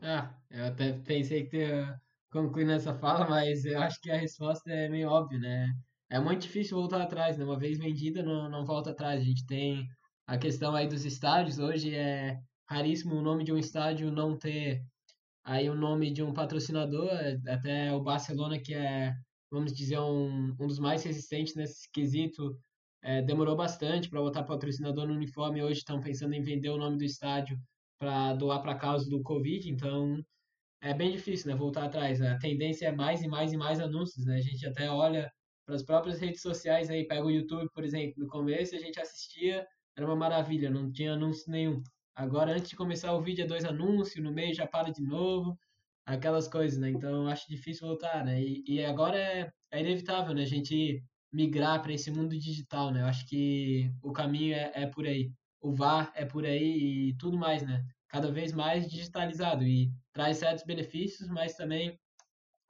Ah, 0.00 0.34
eu 0.50 0.66
até 0.66 0.92
pensei 0.92 1.44
que 1.44 1.50
tu 1.50 1.56
ia 1.56 2.00
concluir 2.30 2.64
nessa 2.64 2.94
fala, 2.94 3.28
mas 3.28 3.64
eu 3.64 3.80
acho 3.80 4.00
que 4.00 4.10
a 4.10 4.16
resposta 4.16 4.70
é 4.70 4.88
meio 4.88 5.08
óbvia, 5.08 5.38
né? 5.38 5.72
É 6.10 6.18
muito 6.20 6.42
difícil 6.42 6.76
voltar 6.76 7.00
atrás, 7.00 7.38
né? 7.38 7.44
Uma 7.44 7.58
vez 7.58 7.78
vendida, 7.78 8.22
não, 8.22 8.48
não 8.48 8.64
volta 8.64 8.90
atrás. 8.90 9.20
A 9.20 9.24
gente 9.24 9.46
tem 9.46 9.86
a 10.26 10.36
questão 10.36 10.74
aí 10.74 10.86
dos 10.86 11.04
estádios. 11.04 11.58
Hoje 11.58 11.94
é 11.94 12.38
raríssimo 12.68 13.14
o 13.16 13.22
nome 13.22 13.44
de 13.44 13.52
um 13.52 13.58
estádio 13.58 14.10
não 14.10 14.36
ter 14.36 14.82
aí 15.42 15.68
o 15.70 15.74
nome 15.74 16.12
de 16.12 16.22
um 16.22 16.32
patrocinador. 16.32 17.10
Até 17.48 17.92
o 17.92 18.02
Barcelona, 18.02 18.58
que 18.58 18.74
é 18.74 19.14
vamos 19.54 19.72
dizer, 19.72 19.98
um, 20.00 20.54
um 20.58 20.66
dos 20.66 20.80
mais 20.80 21.04
resistentes 21.04 21.54
nesse 21.54 21.88
quesito. 21.92 22.58
É, 23.02 23.22
demorou 23.22 23.54
bastante 23.54 24.08
para 24.10 24.20
botar 24.20 24.42
patrocinador 24.42 25.06
no 25.06 25.14
uniforme. 25.14 25.62
Hoje 25.62 25.78
estão 25.78 26.00
pensando 26.00 26.34
em 26.34 26.42
vender 26.42 26.70
o 26.70 26.76
nome 26.76 26.96
do 26.98 27.04
estádio 27.04 27.56
para 27.98 28.34
doar 28.34 28.60
para 28.62 28.74
causa 28.74 29.08
do 29.08 29.22
Covid. 29.22 29.70
Então 29.70 30.20
é 30.82 30.92
bem 30.92 31.12
difícil, 31.12 31.50
né? 31.50 31.56
Voltar 31.56 31.84
atrás. 31.84 32.20
A 32.20 32.36
tendência 32.38 32.86
é 32.88 32.92
mais 32.92 33.22
e 33.22 33.28
mais 33.28 33.52
e 33.52 33.56
mais 33.56 33.78
anúncios, 33.78 34.24
né? 34.26 34.36
A 34.36 34.40
gente 34.40 34.66
até 34.66 34.90
olha 34.90 35.30
para 35.64 35.76
as 35.76 35.82
próprias 35.84 36.18
redes 36.18 36.42
sociais 36.42 36.90
aí, 36.90 37.06
pega 37.06 37.24
o 37.24 37.30
YouTube, 37.30 37.70
por 37.72 37.84
exemplo. 37.84 38.14
No 38.18 38.26
começo 38.26 38.74
a 38.74 38.78
gente 38.78 39.00
assistia, 39.00 39.66
era 39.96 40.06
uma 40.06 40.16
maravilha, 40.16 40.68
não 40.70 40.90
tinha 40.90 41.12
anúncio 41.14 41.50
nenhum. 41.50 41.82
Agora, 42.14 42.52
antes 42.52 42.70
de 42.70 42.76
começar 42.76 43.12
o 43.14 43.22
vídeo, 43.22 43.44
é 43.44 43.46
dois 43.46 43.64
anúncios, 43.64 44.22
no 44.22 44.32
meio 44.32 44.54
já 44.54 44.66
para 44.66 44.90
de 44.90 45.02
novo 45.02 45.56
aquelas 46.06 46.48
coisas, 46.48 46.78
né? 46.78 46.90
Então 46.90 47.22
eu 47.22 47.28
acho 47.28 47.48
difícil 47.48 47.86
voltar, 47.86 48.24
né? 48.24 48.42
E, 48.42 48.64
e 48.66 48.84
agora 48.84 49.18
é, 49.18 49.50
é 49.70 49.80
inevitável, 49.80 50.34
né? 50.34 50.42
A 50.42 50.46
gente 50.46 51.02
migrar 51.32 51.82
para 51.82 51.92
esse 51.92 52.10
mundo 52.10 52.38
digital, 52.38 52.92
né? 52.92 53.02
Eu 53.02 53.06
acho 53.06 53.26
que 53.26 53.90
o 54.02 54.12
caminho 54.12 54.54
é, 54.54 54.72
é 54.74 54.86
por 54.86 55.06
aí. 55.06 55.32
O 55.60 55.72
VAR 55.72 56.12
é 56.14 56.24
por 56.24 56.44
aí 56.44 57.08
e 57.08 57.16
tudo 57.16 57.36
mais, 57.36 57.62
né? 57.62 57.84
Cada 58.08 58.30
vez 58.30 58.52
mais 58.52 58.88
digitalizado 58.88 59.64
e 59.64 59.90
traz 60.12 60.38
certos 60.38 60.64
benefícios, 60.64 61.28
mas 61.28 61.56
também, 61.56 61.98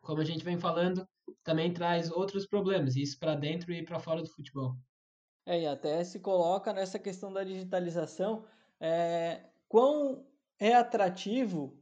como 0.01 0.21
a 0.21 0.25
gente 0.25 0.45
vem 0.45 0.57
falando, 0.57 1.07
também 1.43 1.73
traz 1.73 2.11
outros 2.11 2.47
problemas, 2.47 2.97
isso 2.97 3.19
para 3.19 3.35
dentro 3.35 3.73
e 3.73 3.85
para 3.85 3.99
fora 3.99 4.23
do 4.23 4.31
futebol. 4.31 4.77
É, 5.45 5.61
e 5.61 5.67
até 5.67 6.03
se 6.03 6.21
coloca 6.21 6.73
nessa 6.73 6.99
questão 6.99 7.31
da 7.31 7.45
digitalização, 7.45 8.47
é, 8.81 9.45
quão 9.69 10.27
é 10.59 10.75
atrativo, 10.75 11.79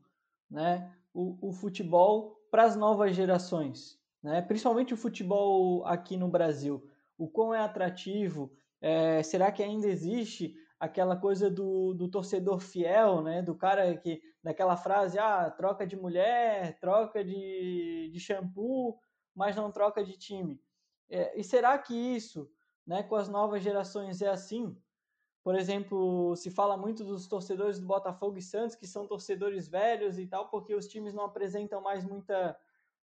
né, 0.51 0.93
o, 1.15 1.49
o 1.49 1.53
futebol 1.53 2.39
para 2.51 2.65
as 2.65 2.77
novas 2.77 3.15
gerações, 3.15 3.99
né? 4.23 4.43
principalmente 4.43 4.95
o 4.95 4.97
futebol 4.97 5.85
aqui 5.87 6.17
no 6.17 6.29
Brasil. 6.29 6.87
O 7.17 7.29
quão 7.29 7.55
é 7.55 7.61
atrativo, 7.61 8.53
é, 8.81 9.23
será 9.23 9.53
que 9.53 9.63
ainda 9.63 9.87
existe 9.87 10.55
aquela 10.79 11.17
coisa 11.17 11.49
do, 11.49 11.95
do 11.95 12.09
torcedor 12.09 12.61
fiel, 12.61 13.23
né? 13.23 13.41
do 13.41 13.55
cara 13.55 13.97
que, 13.97 14.21
daquela 14.43 14.77
frase, 14.77 15.19
ah, 15.19 15.51
troca 15.51 15.87
de 15.87 15.97
mulher, 15.97 16.79
troca 16.81 17.25
de, 17.25 18.11
de 18.13 18.21
shampoo, 18.21 18.99
mas 19.35 19.55
não 19.57 19.71
troca 19.71 20.05
de 20.05 20.17
time. 20.17 20.61
É, 21.09 21.39
e 21.39 21.45
será 21.45 21.79
que 21.79 21.95
isso, 21.95 22.51
né, 22.87 23.03
com 23.03 23.15
as 23.15 23.29
novas 23.29 23.63
gerações 23.63 24.23
é 24.23 24.29
assim? 24.29 24.77
Por 25.43 25.57
exemplo, 25.57 26.37
se 26.37 26.51
fala 26.51 26.77
muito 26.77 27.05
dos 27.05 27.27
torcedores 27.27 27.81
do 27.81 27.87
Botafogo 27.87 28.39
e 28.39 28.43
Santos, 28.43 28.77
que 28.77 28.87
são 28.87 29.07
torcedores 29.07 29.69
velhos 29.69 30.19
e 30.19 30.27
tal, 30.27 30.49
porque 30.49 30.75
os 30.75 30.87
times 30.87 31.13
não 31.13 31.25
apresentam 31.25 31.81
mais 31.81 32.05
muita, 32.05 32.57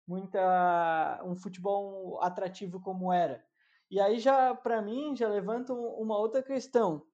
muita 0.06 1.22
um 1.26 1.36
futebol 1.36 2.22
atrativo 2.22 2.80
como 2.80 3.12
era. 3.12 3.44
E 3.90 4.00
aí 4.00 4.20
já 4.20 4.54
para 4.54 4.82
mim 4.82 5.16
já 5.16 5.28
levanta 5.28 5.74
uma 5.74 6.18
outra 6.18 6.44
questão. 6.44 7.08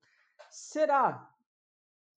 Será 0.49 1.34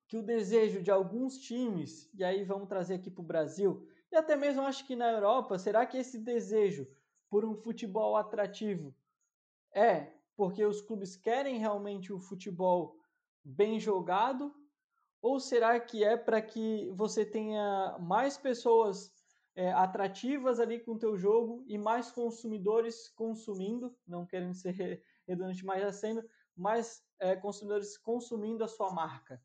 que 0.08 0.16
o 0.16 0.22
desejo 0.22 0.82
de 0.82 0.90
alguns 0.90 1.38
times, 1.38 2.10
e 2.14 2.24
aí 2.24 2.44
vamos 2.44 2.68
trazer 2.68 2.94
aqui 2.94 3.10
para 3.10 3.22
o 3.22 3.26
Brasil, 3.26 3.86
e 4.10 4.16
até 4.16 4.36
mesmo 4.36 4.62
acho 4.62 4.86
que 4.86 4.96
na 4.96 5.10
Europa, 5.10 5.58
será 5.58 5.84
que 5.84 5.98
esse 5.98 6.18
desejo 6.18 6.88
por 7.28 7.44
um 7.44 7.54
futebol 7.54 8.16
atrativo 8.16 8.94
é 9.74 10.15
porque 10.36 10.64
os 10.64 10.82
clubes 10.82 11.16
querem 11.16 11.58
realmente 11.58 12.12
o 12.12 12.20
futebol 12.20 12.96
bem 13.42 13.80
jogado? 13.80 14.54
Ou 15.22 15.40
será 15.40 15.80
que 15.80 16.04
é 16.04 16.16
para 16.16 16.42
que 16.42 16.90
você 16.94 17.24
tenha 17.24 17.96
mais 17.98 18.36
pessoas 18.36 19.10
é, 19.56 19.72
atrativas 19.72 20.60
ali 20.60 20.78
com 20.78 20.92
o 20.92 20.98
teu 20.98 21.16
jogo 21.16 21.64
e 21.66 21.78
mais 21.78 22.10
consumidores 22.10 23.08
consumindo, 23.08 23.96
não 24.06 24.26
querendo 24.26 24.54
ser 24.54 25.02
redundante, 25.26 25.64
mas 25.64 25.80
já 25.80 25.92
sendo 25.92 26.22
mais 26.54 27.02
é, 27.18 27.34
consumidores 27.34 27.96
consumindo 27.96 28.62
a 28.62 28.68
sua 28.68 28.92
marca? 28.92 29.42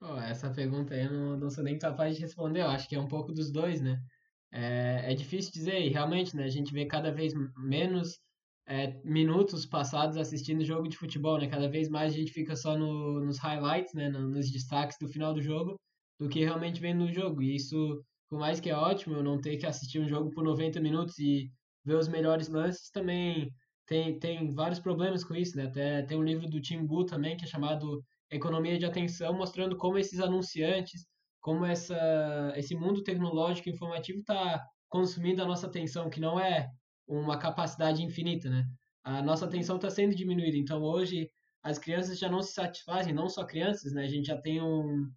Oh, 0.00 0.16
essa 0.16 0.50
pergunta 0.50 0.96
eu 0.96 1.12
não, 1.12 1.36
não 1.36 1.50
sou 1.50 1.62
nem 1.62 1.78
capaz 1.78 2.16
de 2.16 2.22
responder, 2.22 2.62
eu 2.62 2.66
acho 2.68 2.88
que 2.88 2.96
é 2.96 3.00
um 3.00 3.06
pouco 3.06 3.32
dos 3.32 3.52
dois, 3.52 3.80
né? 3.80 4.02
É, 4.50 5.12
é 5.12 5.14
difícil 5.14 5.52
dizer, 5.52 5.80
e 5.80 5.90
realmente, 5.90 6.36
né, 6.36 6.44
a 6.44 6.50
gente 6.50 6.72
vê 6.72 6.86
cada 6.86 7.12
vez 7.12 7.32
menos 7.56 8.18
é, 8.66 9.00
minutos 9.04 9.66
passados 9.66 10.16
assistindo 10.16 10.64
jogo 10.64 10.88
de 10.88 10.96
futebol, 10.96 11.38
né? 11.38 11.48
Cada 11.48 11.68
vez 11.68 11.88
mais 11.88 12.12
a 12.12 12.16
gente 12.16 12.32
fica 12.32 12.54
só 12.56 12.76
no, 12.76 13.20
nos 13.24 13.38
highlights, 13.38 13.92
né? 13.94 14.08
Nos 14.08 14.50
destaques 14.50 14.96
do 15.00 15.08
final 15.08 15.34
do 15.34 15.42
jogo, 15.42 15.78
do 16.18 16.28
que 16.28 16.40
realmente 16.40 16.80
vendo 16.80 17.04
no 17.04 17.12
jogo. 17.12 17.42
E 17.42 17.56
isso, 17.56 18.02
por 18.28 18.38
mais 18.38 18.60
que 18.60 18.70
é 18.70 18.76
ótimo, 18.76 19.16
eu 19.16 19.22
não 19.22 19.40
ter 19.40 19.56
que 19.56 19.66
assistir 19.66 20.00
um 20.00 20.08
jogo 20.08 20.30
por 20.30 20.44
90 20.44 20.80
minutos 20.80 21.18
e 21.18 21.50
ver 21.84 21.96
os 21.96 22.08
melhores 22.08 22.48
lances, 22.48 22.90
também 22.90 23.50
tem, 23.86 24.18
tem 24.18 24.50
vários 24.54 24.80
problemas 24.80 25.24
com 25.24 25.34
isso, 25.34 25.56
né? 25.56 25.66
Até 25.66 26.02
tem 26.02 26.18
um 26.18 26.22
livro 26.22 26.48
do 26.48 26.60
Tim 26.60 26.86
Gu 26.86 27.04
também, 27.04 27.36
que 27.36 27.44
é 27.44 27.48
chamado 27.48 28.02
Economia 28.30 28.78
de 28.78 28.86
Atenção, 28.86 29.34
mostrando 29.34 29.76
como 29.76 29.98
esses 29.98 30.20
anunciantes, 30.20 31.04
como 31.40 31.64
essa, 31.66 32.52
esse 32.56 32.74
mundo 32.74 33.02
tecnológico 33.02 33.68
e 33.68 33.72
informativo 33.72 34.20
está 34.20 34.64
consumindo 34.88 35.42
a 35.42 35.46
nossa 35.46 35.66
atenção, 35.66 36.08
que 36.08 36.20
não 36.20 36.38
é 36.38 36.68
uma 37.06 37.38
capacidade 37.38 38.02
infinita, 38.02 38.48
né? 38.50 38.66
A 39.04 39.22
nossa 39.22 39.46
atenção 39.46 39.76
está 39.76 39.90
sendo 39.90 40.14
diminuída. 40.14 40.56
Então, 40.56 40.82
hoje, 40.82 41.30
as 41.62 41.78
crianças 41.78 42.18
já 42.18 42.28
não 42.28 42.42
se 42.42 42.52
satisfazem, 42.52 43.12
não 43.12 43.28
só 43.28 43.44
crianças, 43.44 43.92
né? 43.92 44.04
A 44.04 44.08
gente 44.08 44.26
já 44.26 44.36
tem 44.40 44.62
um, 44.62 45.10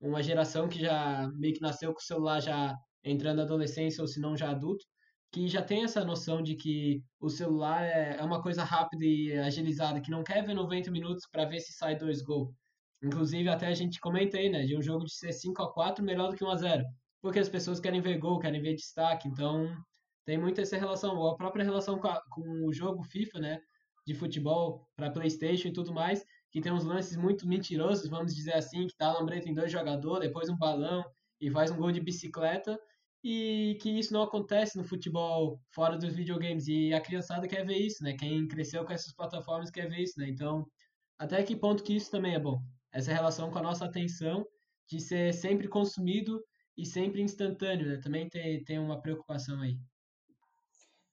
uma 0.00 0.22
geração 0.22 0.68
que 0.68 0.78
já 0.80 1.28
meio 1.34 1.54
que 1.54 1.60
nasceu 1.60 1.92
com 1.92 2.00
o 2.00 2.02
celular 2.02 2.40
já 2.40 2.76
entrando 3.04 3.38
na 3.38 3.42
adolescência 3.44 4.02
ou 4.02 4.08
se 4.08 4.20
não 4.20 4.36
já 4.36 4.50
adulto, 4.50 4.84
que 5.32 5.48
já 5.48 5.62
tem 5.62 5.84
essa 5.84 6.04
noção 6.04 6.42
de 6.42 6.54
que 6.56 7.02
o 7.20 7.28
celular 7.28 7.82
é, 7.84 8.16
é 8.18 8.22
uma 8.22 8.42
coisa 8.42 8.62
rápida 8.64 9.04
e 9.04 9.32
agilizada, 9.38 10.00
que 10.00 10.10
não 10.10 10.22
quer 10.22 10.44
ver 10.44 10.54
90 10.54 10.90
minutos 10.90 11.26
para 11.30 11.44
ver 11.46 11.60
se 11.60 11.72
sai 11.72 11.96
dois 11.96 12.22
gols. 12.22 12.50
Inclusive, 13.02 13.48
até 13.48 13.66
a 13.66 13.74
gente 13.74 13.98
comenta 14.00 14.36
aí, 14.38 14.48
né, 14.48 14.64
de 14.64 14.76
um 14.76 14.82
jogo 14.82 15.04
de 15.04 15.14
ser 15.14 15.32
5 15.32 15.62
a 15.62 15.72
4 15.72 16.04
melhor 16.04 16.30
do 16.30 16.36
que 16.36 16.44
1 16.44 16.50
a 16.50 16.56
0 16.56 16.84
porque 17.22 17.38
as 17.38 17.48
pessoas 17.48 17.78
querem 17.80 18.00
ver 18.00 18.18
gol, 18.18 18.40
querem 18.40 18.60
ver 18.60 18.74
destaque, 18.74 19.28
então 19.28 19.72
tem 20.24 20.38
muito 20.38 20.60
essa 20.60 20.76
relação, 20.76 21.26
a 21.26 21.36
própria 21.36 21.64
relação 21.64 21.98
com, 21.98 22.08
a, 22.08 22.20
com 22.30 22.66
o 22.66 22.72
jogo 22.72 23.02
FIFA, 23.02 23.38
né, 23.40 23.60
de 24.06 24.14
futebol 24.14 24.88
para 24.96 25.10
PlayStation 25.10 25.68
e 25.68 25.72
tudo 25.72 25.92
mais, 25.92 26.24
que 26.50 26.60
tem 26.60 26.72
uns 26.72 26.84
lances 26.84 27.16
muito 27.16 27.46
mentirosos, 27.46 28.08
vamos 28.08 28.34
dizer 28.34 28.54
assim, 28.54 28.86
que 28.86 28.96
tá 28.96 29.12
lambreta 29.12 29.48
em 29.48 29.54
dois 29.54 29.70
jogadores, 29.70 30.28
depois 30.28 30.48
um 30.48 30.56
balão 30.56 31.04
e 31.40 31.50
faz 31.50 31.70
um 31.70 31.76
gol 31.76 31.92
de 31.92 32.00
bicicleta, 32.00 32.78
e 33.24 33.78
que 33.80 33.90
isso 33.90 34.12
não 34.12 34.22
acontece 34.22 34.76
no 34.76 34.84
futebol 34.84 35.60
fora 35.70 35.96
dos 35.96 36.14
videogames, 36.14 36.66
e 36.66 36.92
a 36.92 37.00
criançada 37.00 37.46
quer 37.48 37.64
ver 37.64 37.78
isso, 37.78 38.02
né, 38.02 38.14
quem 38.14 38.46
cresceu 38.46 38.84
com 38.84 38.92
essas 38.92 39.14
plataformas 39.14 39.70
quer 39.70 39.88
ver 39.88 40.00
isso, 40.00 40.18
né, 40.18 40.28
então 40.28 40.66
até 41.18 41.40
que 41.44 41.54
ponto 41.54 41.84
que 41.84 41.94
isso 41.94 42.10
também 42.10 42.34
é 42.34 42.38
bom? 42.40 42.60
Essa 42.92 43.12
relação 43.12 43.48
com 43.48 43.58
a 43.58 43.62
nossa 43.62 43.84
atenção 43.84 44.44
de 44.88 45.00
ser 45.00 45.32
sempre 45.32 45.68
consumido 45.68 46.42
e 46.76 46.84
sempre 46.84 47.22
instantâneo, 47.22 47.86
né? 47.86 47.96
Também 47.98 48.28
tem, 48.28 48.62
tem 48.64 48.78
uma 48.78 49.00
preocupação 49.00 49.60
aí. 49.60 49.78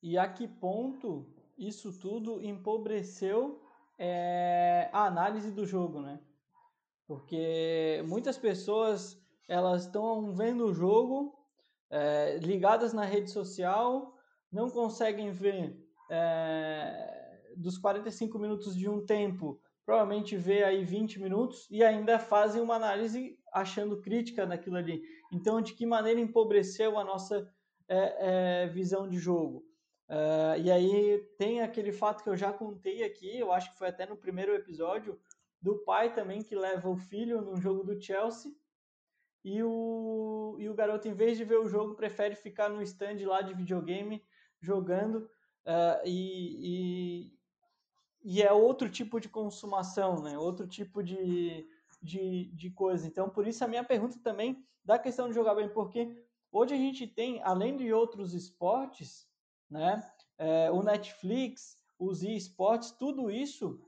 E 0.01 0.17
a 0.17 0.27
que 0.27 0.47
ponto 0.47 1.27
isso 1.57 1.91
tudo 1.99 2.41
empobreceu 2.41 3.61
é, 3.97 4.89
a 4.93 5.05
análise 5.05 5.51
do 5.51 5.65
jogo, 5.65 6.01
né? 6.01 6.19
Porque 7.05 8.03
muitas 8.07 8.37
pessoas 8.37 9.21
elas 9.47 9.85
estão 9.85 10.31
vendo 10.31 10.65
o 10.65 10.73
jogo 10.73 11.35
é, 11.89 12.37
ligadas 12.37 12.93
na 12.93 13.03
rede 13.03 13.31
social, 13.31 14.15
não 14.51 14.69
conseguem 14.69 15.31
ver 15.31 15.75
é, 16.09 17.41
dos 17.57 17.77
45 17.77 18.37
minutos 18.39 18.75
de 18.75 18.87
um 18.87 19.05
tempo, 19.05 19.59
provavelmente 19.85 20.37
vê 20.37 20.63
aí 20.63 20.83
20 20.83 21.19
minutos 21.19 21.67
e 21.69 21.83
ainda 21.83 22.19
fazem 22.19 22.61
uma 22.61 22.75
análise 22.75 23.37
achando 23.51 23.99
crítica 24.01 24.45
naquilo 24.45 24.77
ali. 24.77 25.01
Então, 25.33 25.59
de 25.61 25.73
que 25.73 25.85
maneira 25.85 26.19
empobreceu 26.19 26.97
a 26.97 27.03
nossa 27.03 27.51
é, 27.87 28.63
é, 28.63 28.67
visão 28.67 29.09
de 29.09 29.17
jogo? 29.17 29.65
Uh, 30.09 30.57
e 30.59 30.71
aí 30.71 31.19
tem 31.37 31.61
aquele 31.61 31.91
fato 31.91 32.23
que 32.23 32.29
eu 32.29 32.35
já 32.35 32.51
contei 32.51 33.03
aqui, 33.03 33.37
eu 33.37 33.51
acho 33.51 33.71
que 33.71 33.77
foi 33.77 33.89
até 33.89 34.07
no 34.07 34.17
primeiro 34.17 34.55
episódio, 34.55 35.19
do 35.61 35.77
pai 35.83 36.11
também 36.11 36.41
que 36.41 36.55
leva 36.55 36.89
o 36.89 36.97
filho 36.97 37.41
num 37.41 37.61
jogo 37.61 37.83
do 37.83 38.01
Chelsea 38.01 38.51
e 39.43 39.61
o, 39.61 40.55
e 40.57 40.67
o 40.67 40.73
garoto, 40.73 41.07
em 41.07 41.13
vez 41.13 41.37
de 41.37 41.43
ver 41.43 41.59
o 41.59 41.67
jogo, 41.67 41.93
prefere 41.93 42.35
ficar 42.35 42.69
no 42.69 42.81
stand 42.81 43.17
lá 43.25 43.41
de 43.41 43.53
videogame 43.53 44.23
jogando 44.59 45.29
uh, 45.65 46.01
e, 46.03 47.29
e, 48.23 48.37
e, 48.37 48.41
é 48.41 48.51
outro 48.51 48.89
tipo 48.89 49.19
de 49.19 49.29
consumação, 49.29 50.23
né? 50.23 50.39
outro 50.39 50.67
tipo 50.67 51.03
de, 51.03 51.67
de, 52.01 52.45
de 52.55 52.71
coisa. 52.71 53.05
Então, 53.05 53.29
por 53.29 53.47
isso 53.47 53.63
a 53.63 53.67
minha 53.67 53.83
pergunta 53.83 54.19
também 54.23 54.65
da 54.83 54.97
questão 54.97 55.29
de 55.29 55.35
jogar 55.35 55.53
bem, 55.53 55.69
porque 55.69 56.17
hoje 56.51 56.73
a 56.73 56.77
gente 56.77 57.05
tem, 57.05 57.43
além 57.43 57.77
de 57.77 57.93
outros 57.93 58.33
esportes, 58.33 59.28
né? 59.69 60.01
É, 60.37 60.71
o 60.71 60.81
Netflix, 60.81 61.77
os 61.97 62.23
esportes, 62.23 62.91
tudo 62.91 63.29
isso 63.29 63.79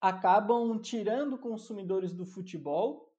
acabam 0.00 0.78
tirando 0.78 1.38
consumidores 1.38 2.12
do 2.12 2.24
futebol 2.24 3.12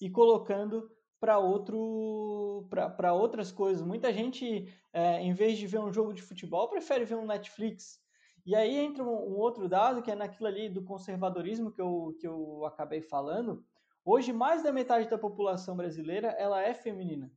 e 0.00 0.10
colocando 0.10 0.90
para 1.20 1.38
outro 1.38 2.66
para 2.68 3.14
outras 3.14 3.50
coisas. 3.50 3.82
Muita 3.82 4.12
gente, 4.12 4.68
é, 4.92 5.22
em 5.22 5.32
vez 5.32 5.56
de 5.56 5.66
ver 5.66 5.78
um 5.78 5.92
jogo 5.92 6.12
de 6.12 6.22
futebol, 6.22 6.68
prefere 6.68 7.04
ver 7.04 7.16
um 7.16 7.26
Netflix. 7.26 8.02
E 8.44 8.54
aí 8.54 8.76
entra 8.76 9.02
um, 9.02 9.08
um, 9.08 9.38
outro 9.38 9.68
dado 9.68 10.02
que 10.02 10.10
é 10.10 10.14
naquilo 10.14 10.48
ali 10.48 10.68
do 10.68 10.84
conservadorismo 10.84 11.72
que 11.72 11.80
eu, 11.80 12.14
que 12.20 12.26
eu 12.26 12.64
acabei 12.66 13.00
falando. 13.00 13.64
Hoje, 14.04 14.32
mais 14.32 14.62
da 14.62 14.70
metade 14.70 15.08
da 15.08 15.16
população 15.16 15.74
brasileira 15.74 16.28
ela 16.38 16.60
é 16.60 16.74
feminina. 16.74 17.32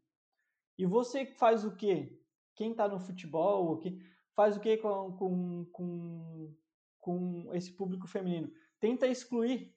E 0.78 0.86
você 0.86 1.26
faz 1.26 1.64
o 1.64 1.74
quê? 1.76 2.20
Quem 2.58 2.72
está 2.72 2.88
no 2.88 3.00
futebol, 3.00 3.78
que 3.78 4.02
faz 4.36 4.58
o 4.58 4.60
que 4.60 4.78
com, 4.78 5.14
com, 5.14 5.66
com, 5.72 6.56
com 7.00 7.50
esse 7.54 7.72
público 7.72 8.08
feminino? 8.08 8.52
Tenta 8.80 9.08
excluir. 9.08 9.74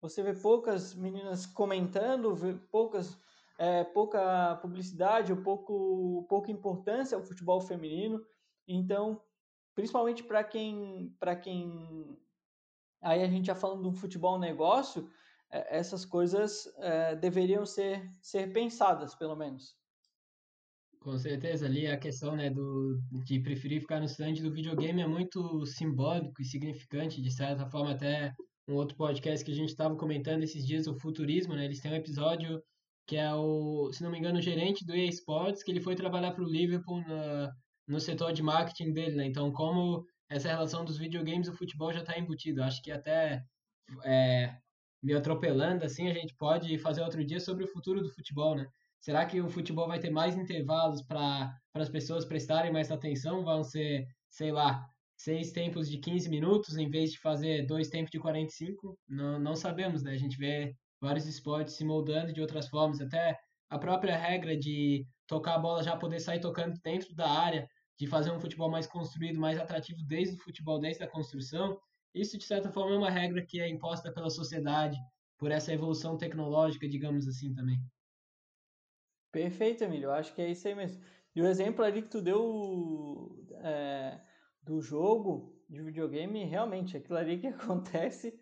Você 0.00 0.20
vê 0.20 0.34
poucas 0.34 0.94
meninas 0.94 1.46
comentando, 1.46 2.34
vê 2.34 2.54
poucas, 2.54 3.16
é, 3.56 3.84
pouca 3.84 4.56
publicidade, 4.56 5.32
ou 5.32 5.42
pouco, 5.42 6.26
pouca 6.28 6.50
importância 6.50 7.16
ao 7.16 7.22
futebol 7.22 7.60
feminino. 7.60 8.20
Então, 8.66 9.22
principalmente 9.72 10.24
para 10.24 10.42
quem, 10.42 11.16
para 11.20 11.36
quem, 11.36 12.18
aí 13.00 13.22
a 13.22 13.28
gente 13.28 13.46
já 13.46 13.54
falando 13.54 13.82
do 13.82 13.96
futebol 13.96 14.40
negócio, 14.40 15.08
é, 15.52 15.78
essas 15.78 16.04
coisas 16.04 16.66
é, 16.78 17.14
deveriam 17.14 17.64
ser, 17.64 18.12
ser 18.20 18.52
pensadas, 18.52 19.14
pelo 19.14 19.36
menos. 19.36 19.80
Com 21.02 21.18
certeza, 21.18 21.66
ali 21.66 21.88
a 21.88 21.98
questão 21.98 22.36
né, 22.36 22.48
do, 22.48 22.96
de 23.24 23.40
preferir 23.40 23.80
ficar 23.80 23.98
no 23.98 24.06
stand 24.06 24.34
do 24.34 24.52
videogame 24.52 25.02
é 25.02 25.06
muito 25.06 25.66
simbólico 25.66 26.40
e 26.40 26.44
significante, 26.44 27.20
de 27.20 27.30
certa 27.30 27.66
forma, 27.66 27.90
até 27.90 28.32
um 28.68 28.74
outro 28.74 28.96
podcast 28.96 29.44
que 29.44 29.50
a 29.50 29.54
gente 29.54 29.70
estava 29.70 29.96
comentando 29.96 30.44
esses 30.44 30.64
dias, 30.64 30.86
o 30.86 30.94
Futurismo, 30.94 31.54
né? 31.54 31.64
Eles 31.64 31.80
têm 31.80 31.90
um 31.90 31.96
episódio 31.96 32.62
que 33.04 33.16
é 33.16 33.34
o, 33.34 33.90
se 33.92 34.00
não 34.00 34.12
me 34.12 34.18
engano, 34.18 34.38
o 34.38 34.42
gerente 34.42 34.86
do 34.86 34.94
EA 34.94 35.08
Sports, 35.08 35.64
que 35.64 35.72
ele 35.72 35.80
foi 35.80 35.96
trabalhar 35.96 36.30
para 36.30 36.44
o 36.44 36.48
Liverpool 36.48 37.00
na, 37.00 37.50
no 37.88 37.98
setor 37.98 38.32
de 38.32 38.42
marketing 38.42 38.92
dele, 38.92 39.16
né? 39.16 39.26
Então, 39.26 39.50
como 39.50 40.04
essa 40.30 40.48
relação 40.48 40.84
dos 40.84 40.98
videogames 40.98 41.48
o 41.48 41.52
futebol 41.52 41.92
já 41.92 42.00
está 42.00 42.16
embutido. 42.16 42.62
Acho 42.62 42.80
que 42.80 42.92
até 42.92 43.42
é, 44.04 44.54
me 45.02 45.14
atropelando, 45.14 45.84
assim, 45.84 46.08
a 46.08 46.14
gente 46.14 46.32
pode 46.36 46.78
fazer 46.78 47.02
outro 47.02 47.24
dia 47.24 47.40
sobre 47.40 47.64
o 47.64 47.68
futuro 47.68 48.00
do 48.00 48.08
futebol, 48.08 48.54
né? 48.54 48.66
Será 49.02 49.26
que 49.26 49.40
o 49.40 49.48
futebol 49.48 49.88
vai 49.88 49.98
ter 49.98 50.10
mais 50.10 50.36
intervalos 50.36 51.02
para 51.02 51.52
as 51.74 51.88
pessoas 51.88 52.24
prestarem 52.24 52.72
mais 52.72 52.88
atenção? 52.88 53.42
Vão 53.42 53.64
ser, 53.64 54.06
sei 54.30 54.52
lá, 54.52 54.86
seis 55.16 55.50
tempos 55.50 55.90
de 55.90 55.98
15 55.98 56.30
minutos 56.30 56.76
em 56.76 56.88
vez 56.88 57.10
de 57.10 57.18
fazer 57.18 57.66
dois 57.66 57.88
tempos 57.88 58.12
de 58.12 58.20
45? 58.20 58.96
Não, 59.08 59.40
não 59.40 59.56
sabemos, 59.56 60.04
né? 60.04 60.12
A 60.12 60.16
gente 60.16 60.36
vê 60.36 60.72
vários 61.00 61.26
esportes 61.26 61.74
se 61.74 61.84
moldando 61.84 62.32
de 62.32 62.40
outras 62.40 62.68
formas, 62.68 63.00
até 63.00 63.36
a 63.68 63.76
própria 63.76 64.16
regra 64.16 64.56
de 64.56 65.04
tocar 65.26 65.56
a 65.56 65.58
bola 65.58 65.82
já 65.82 65.96
poder 65.96 66.20
sair 66.20 66.38
tocando 66.38 66.78
dentro 66.84 67.12
da 67.12 67.28
área, 67.28 67.66
de 67.98 68.06
fazer 68.06 68.30
um 68.30 68.38
futebol 68.38 68.70
mais 68.70 68.86
construído, 68.86 69.40
mais 69.40 69.58
atrativo 69.58 69.98
desde 70.06 70.36
o 70.36 70.42
futebol, 70.44 70.78
desde 70.78 71.02
a 71.02 71.10
construção. 71.10 71.76
Isso, 72.14 72.38
de 72.38 72.44
certa 72.44 72.70
forma, 72.70 72.94
é 72.94 72.98
uma 72.98 73.10
regra 73.10 73.44
que 73.44 73.60
é 73.60 73.68
imposta 73.68 74.12
pela 74.12 74.30
sociedade, 74.30 74.96
por 75.36 75.50
essa 75.50 75.72
evolução 75.72 76.16
tecnológica, 76.16 76.88
digamos 76.88 77.26
assim, 77.26 77.52
também. 77.52 77.82
Perfeito, 79.32 79.82
Emílio. 79.82 80.08
Eu 80.08 80.12
acho 80.12 80.34
que 80.34 80.42
é 80.42 80.50
isso 80.50 80.68
aí 80.68 80.74
mesmo. 80.74 81.02
E 81.34 81.40
o 81.40 81.46
exemplo 81.46 81.82
ali 81.84 82.02
que 82.02 82.08
tu 82.10 82.20
deu 82.20 83.46
é, 83.64 84.20
do 84.62 84.80
jogo 84.82 85.58
de 85.68 85.82
videogame, 85.82 86.44
realmente, 86.44 86.96
aquilo 86.98 87.16
ali 87.18 87.38
que 87.38 87.46
acontece 87.48 88.38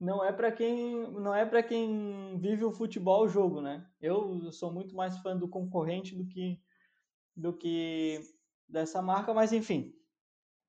não 0.00 0.24
é 0.24 0.32
para 0.32 0.52
quem 0.52 1.10
não 1.10 1.34
é 1.34 1.44
para 1.44 1.60
quem 1.60 2.38
vive 2.38 2.64
o 2.64 2.70
futebol 2.70 3.24
o 3.24 3.28
jogo, 3.28 3.60
né? 3.60 3.90
Eu 4.00 4.52
sou 4.52 4.72
muito 4.72 4.94
mais 4.94 5.18
fã 5.18 5.36
do 5.36 5.48
concorrente 5.48 6.14
do 6.14 6.24
que 6.26 6.62
do 7.36 7.52
que 7.52 8.20
dessa 8.68 9.02
marca, 9.02 9.34
mas 9.34 9.52
enfim, 9.52 9.92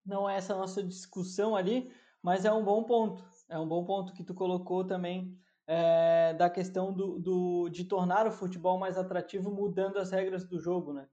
não 0.05 0.29
é 0.29 0.38
essa 0.38 0.55
nossa 0.55 0.84
discussão 0.84 1.55
ali, 1.55 1.91
mas 2.23 2.45
é 2.45 2.51
um 2.51 2.63
bom 2.63 2.84
ponto. 2.86 3.23
É 3.49 3.60
um 3.60 3.67
bom 3.67 3.86
ponto 3.86 4.13
que 4.13 4.23
tu 4.23 4.34
colocou 4.34 4.86
também 4.86 5.38
é, 5.71 6.34
da 6.34 6.49
questão 6.49 6.91
do, 6.91 7.19
do, 7.19 7.69
de 7.69 7.86
tornar 7.86 8.25
o 8.25 8.32
futebol 8.32 8.79
mais 8.79 8.97
atrativo 8.97 9.51
mudando 9.51 9.97
as 9.97 10.10
regras 10.10 10.43
do 10.43 10.60
jogo, 10.60 10.91
né? 10.93 11.08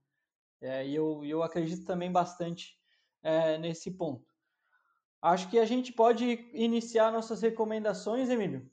É, 0.63 0.87
e 0.89 0.95
eu, 0.95 1.23
eu 1.27 1.43
acredito 1.43 1.85
também 1.85 2.11
bastante 2.11 2.75
é, 3.23 3.59
nesse 3.59 3.91
ponto. 3.91 4.25
Acho 5.21 5.51
que 5.51 5.59
a 5.59 5.67
gente 5.67 5.93
pode 5.93 6.25
iniciar 6.55 7.13
nossas 7.13 7.43
recomendações, 7.43 8.31
Emílio. 8.31 8.67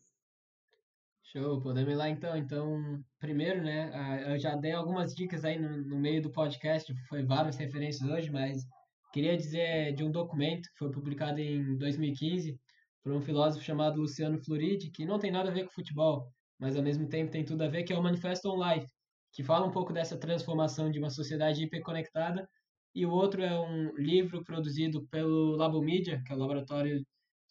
Show, 1.22 1.60
podemos 1.60 1.92
ir 1.92 1.96
lá 1.98 2.08
então. 2.08 2.38
Então, 2.38 3.04
primeiro, 3.20 3.62
né, 3.62 4.24
eu 4.32 4.40
já 4.40 4.56
dei 4.56 4.72
algumas 4.72 5.14
dicas 5.14 5.44
aí 5.44 5.60
no, 5.60 5.84
no 5.84 6.00
meio 6.00 6.22
do 6.22 6.32
podcast, 6.32 6.94
foi 7.10 7.26
várias 7.26 7.58
referências 7.58 8.10
hoje, 8.10 8.32
mas 8.32 8.66
queria 9.12 9.36
dizer 9.36 9.94
de 9.94 10.04
um 10.06 10.12
documento 10.12 10.70
que 10.70 10.78
foi 10.78 10.92
publicado 10.92 11.42
em 11.42 11.78
2015 11.78 12.58
por 13.04 13.12
um 13.12 13.22
filósofo 13.22 13.64
chamado 13.64 14.00
Luciano 14.00 14.40
Floridi, 14.40 14.90
que 14.90 15.06
não 15.06 15.20
tem 15.20 15.30
nada 15.32 15.50
a 15.50 15.54
ver 15.54 15.66
com 15.66 15.72
futebol, 15.72 16.32
mas 16.58 16.76
ao 16.78 16.84
mesmo 16.84 17.08
tempo 17.08 17.32
tem 17.32 17.44
tudo 17.44 17.64
a 17.64 17.68
ver, 17.68 17.84
que 17.84 17.94
é 17.94 17.98
o 17.98 18.02
Manifesto 18.02 18.50
on 18.50 18.64
Life, 18.64 18.88
que 19.34 19.44
fala 19.44 19.66
um 19.66 19.72
pouco 19.72 19.92
dessa 19.92 20.18
transformação 20.18 20.90
de 20.90 21.00
uma 21.00 21.10
sociedade 21.10 21.64
hiperconectada, 21.64 22.48
e 22.96 23.06
o 23.06 23.12
outro 23.12 23.42
é 23.42 23.60
um 23.60 23.94
livro 23.98 24.44
produzido 24.44 25.06
pelo 25.08 25.56
Labo 25.56 25.82
Media, 25.82 26.22
que 26.26 26.32
é 26.32 26.36
o 26.36 26.40
laboratório 26.40 27.00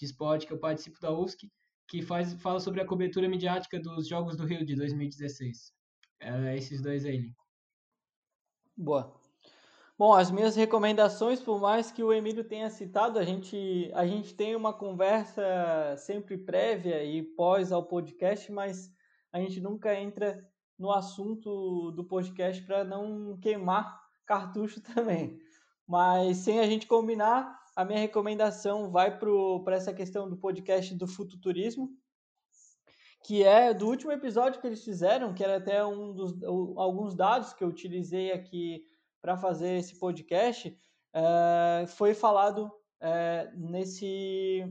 de 0.00 0.06
esporte 0.06 0.46
que 0.46 0.52
eu 0.52 0.58
participo 0.58 0.98
da 1.00 1.12
UFSC, 1.12 1.48
que 1.88 2.00
faz, 2.00 2.32
fala 2.40 2.60
sobre 2.60 2.80
a 2.80 2.86
cobertura 2.86 3.28
midiática 3.28 3.78
dos 3.78 4.08
Jogos 4.08 4.36
do 4.36 4.46
Rio 4.46 4.64
de 4.64 4.74
2016. 4.74 5.72
É 6.20 6.56
esses 6.56 6.80
dois 6.80 7.04
aí. 7.04 7.32
Boa. 8.76 9.21
Bom, 10.02 10.14
as 10.14 10.32
minhas 10.32 10.56
recomendações, 10.56 11.40
por 11.40 11.60
mais 11.60 11.92
que 11.92 12.02
o 12.02 12.12
Emílio 12.12 12.42
tenha 12.42 12.68
citado, 12.68 13.20
a 13.20 13.24
gente, 13.24 13.88
a 13.94 14.04
gente 14.04 14.34
tem 14.34 14.56
uma 14.56 14.72
conversa 14.72 15.44
sempre 15.96 16.36
prévia 16.36 17.04
e 17.04 17.22
pós 17.22 17.70
ao 17.70 17.84
podcast, 17.84 18.50
mas 18.50 18.92
a 19.32 19.38
gente 19.38 19.60
nunca 19.60 19.94
entra 19.94 20.44
no 20.76 20.90
assunto 20.90 21.92
do 21.92 22.02
podcast 22.02 22.60
para 22.64 22.82
não 22.82 23.38
queimar 23.38 23.96
cartucho 24.26 24.80
também. 24.92 25.38
Mas 25.86 26.38
sem 26.38 26.58
a 26.58 26.66
gente 26.66 26.88
combinar, 26.88 27.56
a 27.76 27.84
minha 27.84 28.00
recomendação 28.00 28.90
vai 28.90 29.16
para 29.16 29.76
essa 29.76 29.94
questão 29.94 30.28
do 30.28 30.36
podcast 30.36 30.96
do 30.96 31.06
Fututurismo, 31.06 31.88
que 33.22 33.44
é 33.44 33.72
do 33.72 33.86
último 33.86 34.10
episódio 34.10 34.60
que 34.60 34.66
eles 34.66 34.82
fizeram, 34.82 35.32
que 35.32 35.44
era 35.44 35.58
até 35.58 35.86
um 35.86 36.12
dos 36.12 36.42
alguns 36.76 37.14
dados 37.14 37.52
que 37.52 37.62
eu 37.62 37.68
utilizei 37.68 38.32
aqui 38.32 38.82
para 39.22 39.37
fazer 39.37 39.76
esse 39.78 39.96
podcast, 39.98 40.76
é, 41.14 41.87
foi 41.87 42.12
falado 42.12 42.70
é, 43.00 43.50
nesse, 43.54 44.64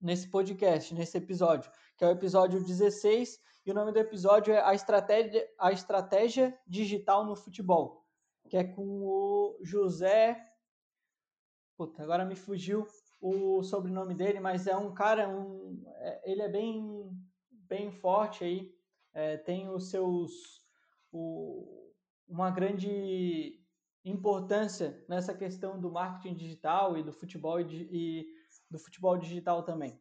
nesse 0.00 0.28
podcast, 0.28 0.94
nesse 0.94 1.18
episódio, 1.18 1.70
que 1.96 2.04
é 2.04 2.08
o 2.08 2.12
episódio 2.12 2.64
16, 2.64 3.38
e 3.64 3.70
o 3.70 3.74
nome 3.74 3.92
do 3.92 3.98
episódio 3.98 4.52
é 4.54 4.60
A 4.60 4.74
Estratégia, 4.74 5.46
a 5.58 5.70
Estratégia 5.70 6.58
Digital 6.66 7.24
no 7.24 7.36
Futebol, 7.36 8.04
que 8.48 8.56
é 8.56 8.64
com 8.64 9.04
o 9.04 9.58
José. 9.62 10.36
Puta, 11.76 12.02
agora 12.02 12.24
me 12.24 12.34
fugiu 12.34 12.86
o 13.20 13.62
sobrenome 13.62 14.14
dele, 14.14 14.40
mas 14.40 14.66
é 14.66 14.76
um 14.76 14.92
cara, 14.92 15.28
um, 15.28 15.80
é, 15.86 16.32
ele 16.32 16.42
é 16.42 16.48
bem, 16.48 17.08
bem 17.50 17.92
forte 17.92 18.42
aí, 18.42 18.74
é, 19.12 19.36
tem 19.36 19.68
os 19.68 19.90
seus. 19.90 20.60
O, 21.12 21.81
uma 22.28 22.50
grande 22.50 23.58
importância 24.04 25.04
nessa 25.08 25.34
questão 25.34 25.80
do 25.80 25.90
marketing 25.90 26.34
digital 26.34 26.96
e 26.96 27.02
do 27.02 27.12
futebol 27.12 27.60
e, 27.60 28.26
do 28.70 28.78
futebol 28.78 29.16
digital 29.16 29.62
também. 29.62 29.98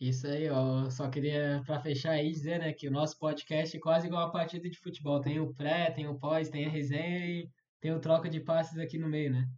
Isso 0.00 0.26
aí, 0.26 0.48
ó. 0.48 0.88
Só 0.90 1.08
queria, 1.10 1.62
para 1.66 1.80
fechar 1.80 2.12
aí, 2.12 2.30
dizer 2.30 2.60
né, 2.60 2.72
que 2.72 2.88
o 2.88 2.90
nosso 2.90 3.18
podcast 3.18 3.76
é 3.76 3.80
quase 3.80 4.06
igual 4.06 4.26
a 4.26 4.30
partida 4.30 4.68
de 4.70 4.78
futebol. 4.78 5.20
Tem 5.20 5.40
o 5.40 5.52
pré, 5.54 5.90
tem 5.90 6.06
o 6.06 6.18
pós, 6.18 6.48
tem 6.48 6.66
a 6.66 6.70
resenha 6.70 7.26
e 7.26 7.50
tem 7.80 7.92
o 7.92 8.00
troca 8.00 8.28
de 8.28 8.40
passes 8.40 8.78
aqui 8.78 8.96
no 8.96 9.08
meio, 9.08 9.32
né? 9.32 9.48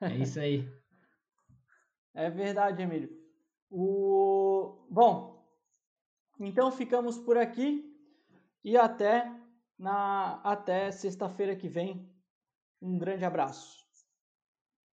É 0.00 0.16
isso 0.16 0.40
aí. 0.40 0.66
é 2.14 2.30
verdade, 2.30 2.82
Emílio. 2.82 3.10
O... 3.70 4.86
Bom, 4.90 5.46
então 6.40 6.70
ficamos 6.72 7.18
por 7.18 7.36
aqui 7.36 7.85
e 8.66 8.76
até 8.76 9.32
na 9.78 10.40
até 10.42 10.90
sexta-feira 10.90 11.54
que 11.54 11.68
vem. 11.68 12.12
Um 12.82 12.98
grande 12.98 13.24
abraço. 13.24 13.85